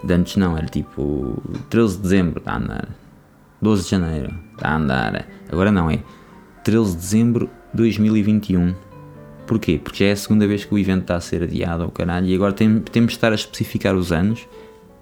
De 0.03 0.13
antes 0.13 0.35
não, 0.35 0.57
era 0.57 0.67
tipo 0.67 1.41
13 1.69 1.95
de 1.97 2.03
dezembro, 2.03 2.39
está 2.39 2.53
a 2.53 2.57
andar. 2.57 2.89
12 3.61 3.83
de 3.83 3.89
janeiro, 3.89 4.33
está 4.53 4.69
a 4.69 4.75
andar. 4.75 5.27
Agora 5.51 5.71
não, 5.71 5.89
é 5.89 5.99
13 6.63 6.91
de 6.91 6.97
dezembro 6.97 7.49
de 7.73 7.77
2021. 7.77 8.75
Porquê? 9.47 9.79
Porque 9.83 10.03
já 10.03 10.09
é 10.09 10.13
a 10.13 10.15
segunda 10.15 10.47
vez 10.47 10.65
que 10.65 10.73
o 10.73 10.77
evento 10.77 11.01
está 11.01 11.15
a 11.15 11.21
ser 11.21 11.43
adiado 11.43 11.83
ao 11.83 11.91
caralho 11.91 12.27
e 12.27 12.35
agora 12.35 12.53
tem, 12.53 12.79
temos 12.79 13.11
de 13.11 13.17
estar 13.17 13.31
a 13.31 13.35
especificar 13.35 13.95
os 13.95 14.11
anos. 14.11 14.47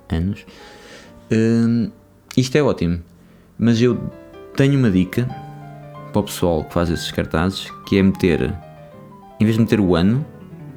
Anos. 0.09 0.45
Hum, 1.31 1.89
isto 2.35 2.55
é 2.57 2.63
ótimo. 2.63 3.01
Mas 3.57 3.81
eu 3.81 4.09
tenho 4.55 4.77
uma 4.77 4.89
dica 4.89 5.25
para 6.11 6.19
o 6.19 6.23
pessoal 6.23 6.63
que 6.63 6.73
faz 6.73 6.89
esses 6.89 7.11
cartazes 7.11 7.69
que 7.87 7.97
é 7.97 8.03
meter, 8.03 8.53
em 9.39 9.45
vez 9.45 9.55
de 9.55 9.61
meter 9.61 9.79
o 9.79 9.95
ano, 9.95 10.25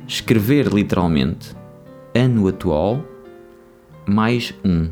escrever 0.06 0.68
literalmente 0.72 1.54
ano 2.14 2.48
atual 2.48 3.04
mais 4.06 4.54
um. 4.64 4.90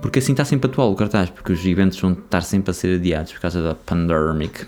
Porque 0.00 0.20
assim 0.20 0.32
está 0.32 0.44
sempre 0.44 0.70
atual 0.70 0.92
o 0.92 0.96
cartaz, 0.96 1.28
porque 1.28 1.52
os 1.52 1.64
eventos 1.66 2.00
vão 2.00 2.12
estar 2.12 2.40
sempre 2.40 2.70
a 2.70 2.74
ser 2.74 2.96
adiados 2.96 3.32
por 3.32 3.40
causa 3.40 3.62
da 3.62 3.74
pandemic. 3.74 4.66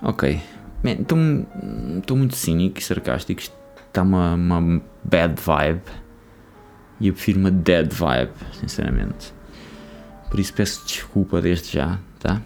Ok. 0.00 0.40
Estou 0.84 2.16
muito 2.16 2.36
cínico 2.36 2.78
e 2.78 2.82
sarcástico. 2.82 3.40
Está 3.40 4.02
uma, 4.02 4.34
uma 4.34 4.82
bad 5.04 5.40
vibe. 5.40 5.82
E 7.00 7.08
eu 7.08 7.14
prefiro 7.14 7.40
uma 7.40 7.50
dead 7.50 7.92
vibe, 7.92 8.32
sinceramente. 8.58 9.34
Por 10.30 10.40
isso 10.40 10.54
peço 10.54 10.86
desculpa 10.86 11.42
desde 11.42 11.72
já, 11.72 11.98
tá? 12.20 12.40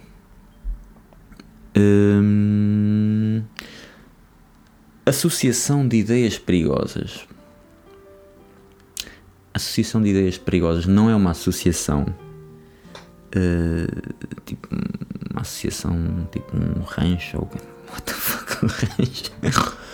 Hum... 1.76 3.42
Associação 5.08 5.86
de 5.86 5.98
ideias 5.98 6.36
perigosas. 6.36 7.28
Associação 9.54 10.02
de 10.02 10.08
ideias 10.08 10.36
perigosas 10.36 10.84
não 10.84 11.08
é 11.08 11.14
uma 11.14 11.30
associação 11.30 12.04
uh, 13.36 14.40
tipo 14.44 14.68
uma 15.30 15.42
associação 15.42 16.28
tipo 16.32 16.56
um 16.56 16.82
rancho 16.82 17.38
ou 17.38 17.48
what 17.88 18.02
the 18.02 18.12
fuck 18.12 18.66
rancho? 18.66 19.76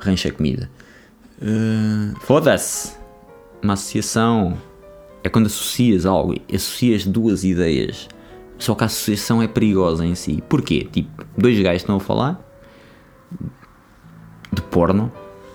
Rancho 0.00 0.26
é 0.26 0.30
comida. 0.32 0.68
Uh, 1.40 2.18
foda-se. 2.22 2.96
Uma 3.62 3.74
associação 3.74 4.58
é 5.22 5.28
quando 5.28 5.46
associas 5.46 6.04
algo 6.04 6.34
associas 6.52 7.06
duas 7.06 7.44
ideias. 7.44 8.08
Só 8.58 8.74
que 8.74 8.82
a 8.82 8.86
associação 8.86 9.40
é 9.40 9.46
perigosa 9.46 10.04
em 10.04 10.16
si. 10.16 10.42
Porquê? 10.48 10.88
tipo 10.90 11.24
dois 11.36 11.56
gajos 11.60 11.82
estão 11.82 11.96
a 11.96 12.00
falar 12.00 12.44
de 14.60 14.66
porno, 14.66 15.10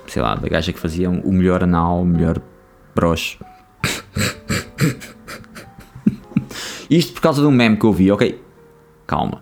sei 0.08 0.22
lá, 0.22 0.36
da 0.36 0.48
gaja 0.48 0.74
que 0.74 0.80
fazia 0.80 1.10
o 1.10 1.32
melhor 1.32 1.64
anal, 1.64 2.02
o 2.02 2.06
melhor 2.06 2.42
broche. 2.96 3.38
Isto 6.90 7.14
por 7.14 7.22
causa 7.22 7.42
de 7.42 7.48
um 7.48 7.52
meme 7.52 7.78
que 7.78 7.86
eu 7.86 7.94
vi, 7.94 8.12
ok? 8.12 8.42
Calma. 9.08 9.42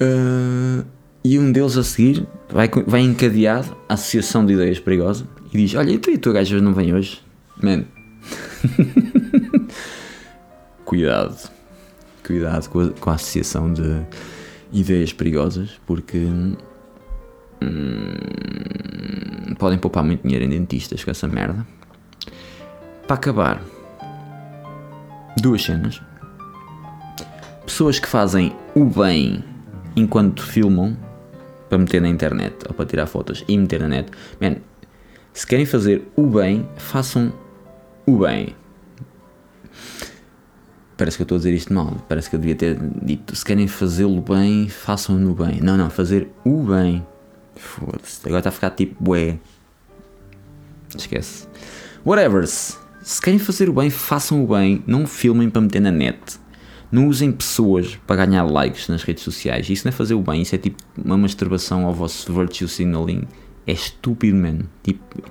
Uh, 0.00 0.86
e 1.24 1.38
um 1.38 1.50
deles 1.50 1.76
a 1.76 1.82
seguir 1.82 2.26
vai, 2.48 2.70
vai 2.86 3.00
encadeado 3.00 3.76
à 3.88 3.94
Associação 3.94 4.46
de 4.46 4.52
Ideias 4.52 4.78
Perigosas 4.78 5.26
e 5.52 5.58
diz: 5.58 5.74
Olha, 5.74 5.90
e 5.90 5.98
tu 5.98 6.10
e 6.10 6.14
a 6.14 6.18
tua 6.18 6.34
gaja 6.34 6.60
não 6.60 6.72
vem 6.72 6.94
hoje? 6.94 7.20
Man. 7.62 7.84
Cuidado. 10.84 11.50
Cuidado 12.24 12.68
com 12.68 12.80
a, 12.80 12.90
com 12.90 13.10
a 13.10 13.14
Associação 13.14 13.72
de 13.72 14.02
Ideias 14.72 15.12
Perigosas, 15.12 15.80
porque 15.86 16.28
Hum, 17.62 19.54
podem 19.58 19.78
poupar 19.78 20.04
muito 20.04 20.22
dinheiro 20.22 20.44
em 20.44 20.48
dentistas 20.48 21.02
com 21.02 21.10
essa 21.10 21.26
merda. 21.26 21.66
Para 23.06 23.16
acabar, 23.16 23.62
duas 25.40 25.62
cenas. 25.62 26.00
Pessoas 27.64 27.98
que 27.98 28.08
fazem 28.08 28.54
o 28.74 28.84
bem 28.84 29.44
enquanto 29.96 30.42
filmam 30.42 30.96
para 31.68 31.78
meter 31.78 32.00
na 32.00 32.08
internet 32.08 32.56
ou 32.66 32.74
para 32.74 32.86
tirar 32.86 33.06
fotos 33.06 33.44
e 33.46 33.56
meter 33.56 33.80
na 33.80 33.88
net. 33.88 34.10
Man, 34.40 34.56
Se 35.32 35.46
querem 35.46 35.66
fazer 35.66 36.08
o 36.16 36.26
bem, 36.26 36.68
façam 36.76 37.32
o 38.06 38.18
bem. 38.18 38.56
Parece 40.96 41.16
que 41.16 41.22
eu 41.22 41.24
estou 41.24 41.36
a 41.36 41.38
dizer 41.38 41.54
isto 41.54 41.72
mal. 41.72 41.94
Parece 42.08 42.28
que 42.28 42.34
eu 42.34 42.40
devia 42.40 42.56
ter 42.56 42.76
dito: 43.02 43.36
se 43.36 43.44
querem 43.44 43.68
fazê-lo 43.68 44.20
bem, 44.20 44.68
façam-no 44.68 45.32
bem. 45.32 45.60
Não, 45.60 45.76
não, 45.76 45.88
fazer 45.88 46.28
o 46.44 46.64
bem. 46.64 47.06
Foda-se. 47.58 48.20
Agora 48.24 48.40
está 48.40 48.48
a 48.50 48.52
ficar 48.52 48.70
tipo 48.70 49.02
bué. 49.02 49.38
Esquece. 50.96 51.46
Whatevers. 52.04 52.78
Se 53.02 53.20
querem 53.20 53.38
fazer 53.38 53.68
o 53.68 53.72
bem, 53.72 53.90
façam 53.90 54.42
o 54.42 54.46
bem. 54.46 54.82
Não 54.86 55.06
filmem 55.06 55.50
para 55.50 55.62
meter 55.62 55.80
na 55.80 55.90
net. 55.90 56.38
Não 56.90 57.06
usem 57.06 57.30
pessoas 57.30 57.96
para 58.06 58.24
ganhar 58.24 58.44
likes 58.44 58.88
nas 58.88 59.02
redes 59.02 59.22
sociais. 59.22 59.68
Isso 59.68 59.86
não 59.86 59.90
é 59.90 59.92
fazer 59.92 60.14
o 60.14 60.22
bem. 60.22 60.42
Isso 60.42 60.54
é 60.54 60.58
tipo 60.58 60.82
uma 60.96 61.18
masturbação 61.18 61.84
ao 61.84 61.92
vosso 61.92 62.32
virtue 62.32 62.68
signaling. 62.68 63.22
É 63.66 63.72
estúpido, 63.72 64.36
man. 64.36 64.60
Tipo, 64.82 65.22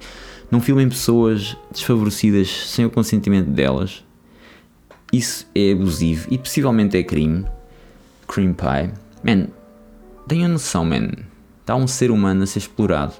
não 0.52 0.62
filmem 0.62 0.88
pessoas 0.88 1.58
desfavorecidas 1.72 2.48
sem 2.48 2.86
o 2.86 2.90
consentimento 2.90 3.50
delas 3.50 4.06
isso 5.12 5.48
é 5.56 5.72
abusivo 5.72 6.28
e 6.30 6.38
possivelmente 6.38 6.98
é 6.98 7.04
crime. 7.04 7.46
Cream 8.28 8.54
pie. 8.54 8.92
Man, 9.24 9.48
tenham 10.28 10.50
noção, 10.50 10.84
man. 10.84 11.12
Está 11.68 11.76
um 11.76 11.86
ser 11.86 12.12
humano 12.12 12.44
a 12.44 12.48
ser 12.48 12.60
explorado. 12.60 13.12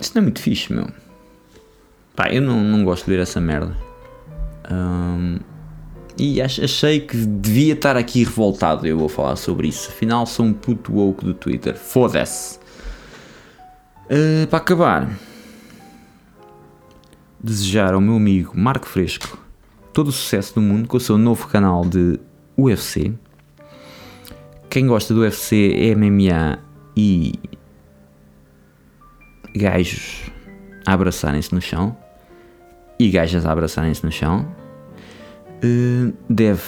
Isto 0.00 0.14
não 0.14 0.20
é 0.20 0.22
muito 0.22 0.40
fixe, 0.40 0.72
meu. 0.72 0.88
Pá, 2.16 2.32
eu 2.32 2.40
não, 2.40 2.64
não 2.64 2.82
gosto 2.82 3.04
de 3.04 3.10
ver 3.10 3.20
essa 3.20 3.42
merda. 3.42 3.76
Um, 4.72 5.38
e 6.16 6.40
achei 6.40 7.00
que 7.00 7.14
devia 7.14 7.74
estar 7.74 7.94
aqui 7.94 8.24
revoltado. 8.24 8.86
Eu 8.86 8.96
vou 8.96 9.10
falar 9.10 9.36
sobre 9.36 9.68
isso. 9.68 9.90
Afinal, 9.90 10.24
sou 10.24 10.46
um 10.46 10.54
puto 10.54 10.94
woke 10.94 11.22
do 11.22 11.34
Twitter. 11.34 11.76
Foda-se. 11.76 12.58
Uh, 14.06 14.46
para 14.48 14.60
acabar, 14.60 15.18
desejar 17.38 17.92
ao 17.92 18.00
meu 18.00 18.16
amigo 18.16 18.58
Marco 18.58 18.86
Fresco 18.86 19.36
todo 19.92 20.08
o 20.08 20.12
sucesso 20.12 20.54
do 20.54 20.62
mundo 20.62 20.88
com 20.88 20.96
o 20.96 21.00
seu 21.00 21.18
novo 21.18 21.46
canal 21.48 21.84
de 21.84 22.18
UFC. 22.56 23.12
Quem 24.70 24.86
gosta 24.86 25.14
do 25.14 25.20
UFC, 25.20 25.94
MMA 25.96 26.58
e 26.96 27.34
gajos 29.54 30.30
a 30.84 30.92
abraçarem-se 30.92 31.54
no 31.54 31.60
chão 31.60 31.96
e 32.98 33.08
gajas 33.10 33.46
a 33.46 33.52
abraçarem-se 33.52 34.04
no 34.04 34.10
chão, 34.10 34.46
eh, 35.62 36.12
deve 36.28 36.62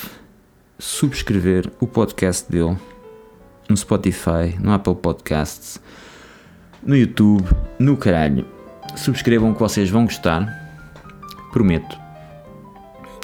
subscrever 0.78 1.70
o 1.80 1.86
podcast 1.86 2.50
dele 2.50 2.76
no 3.68 3.76
Spotify, 3.76 4.56
no 4.60 4.72
Apple 4.72 4.94
Podcasts, 4.94 5.80
no 6.82 6.96
YouTube, 6.96 7.48
no 7.78 7.96
caralho. 7.96 8.46
Subscrevam 8.96 9.52
que 9.52 9.60
vocês 9.60 9.90
vão 9.90 10.04
gostar, 10.04 10.46
prometo. 11.52 11.98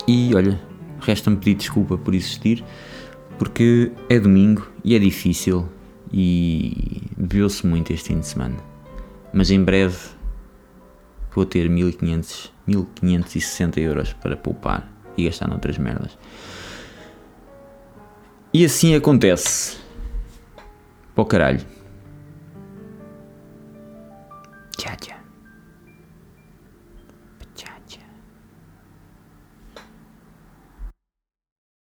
E 0.07 0.35
olha, 0.35 0.61
resta-me 1.01 1.37
pedir 1.37 1.55
desculpa 1.55 1.97
por 1.97 2.15
existir, 2.15 2.65
porque 3.38 3.92
é 4.09 4.18
domingo 4.18 4.71
e 4.85 4.95
é 4.95 4.99
difícil 4.99 5.68
e 6.12 7.03
bebeu-se 7.16 7.66
muito 7.66 7.92
este 7.92 8.09
fim 8.09 8.21
de 8.21 8.27
semana. 8.27 8.57
Mas 9.33 9.51
em 9.51 9.62
breve 9.62 9.97
vou 11.35 11.47
ter 11.47 11.68
1500, 11.68 12.53
1560 12.66 13.81
euros 13.81 14.12
para 14.12 14.37
poupar 14.37 14.90
e 15.16 15.25
gastar 15.25 15.49
noutras 15.49 15.79
merdas. 15.79 16.16
E 18.53 18.64
assim 18.64 18.95
acontece. 18.95 19.79
Pô 21.14 21.25
caralho. 21.25 21.61
Tchau, 24.77 24.97
tchau. 25.01 25.22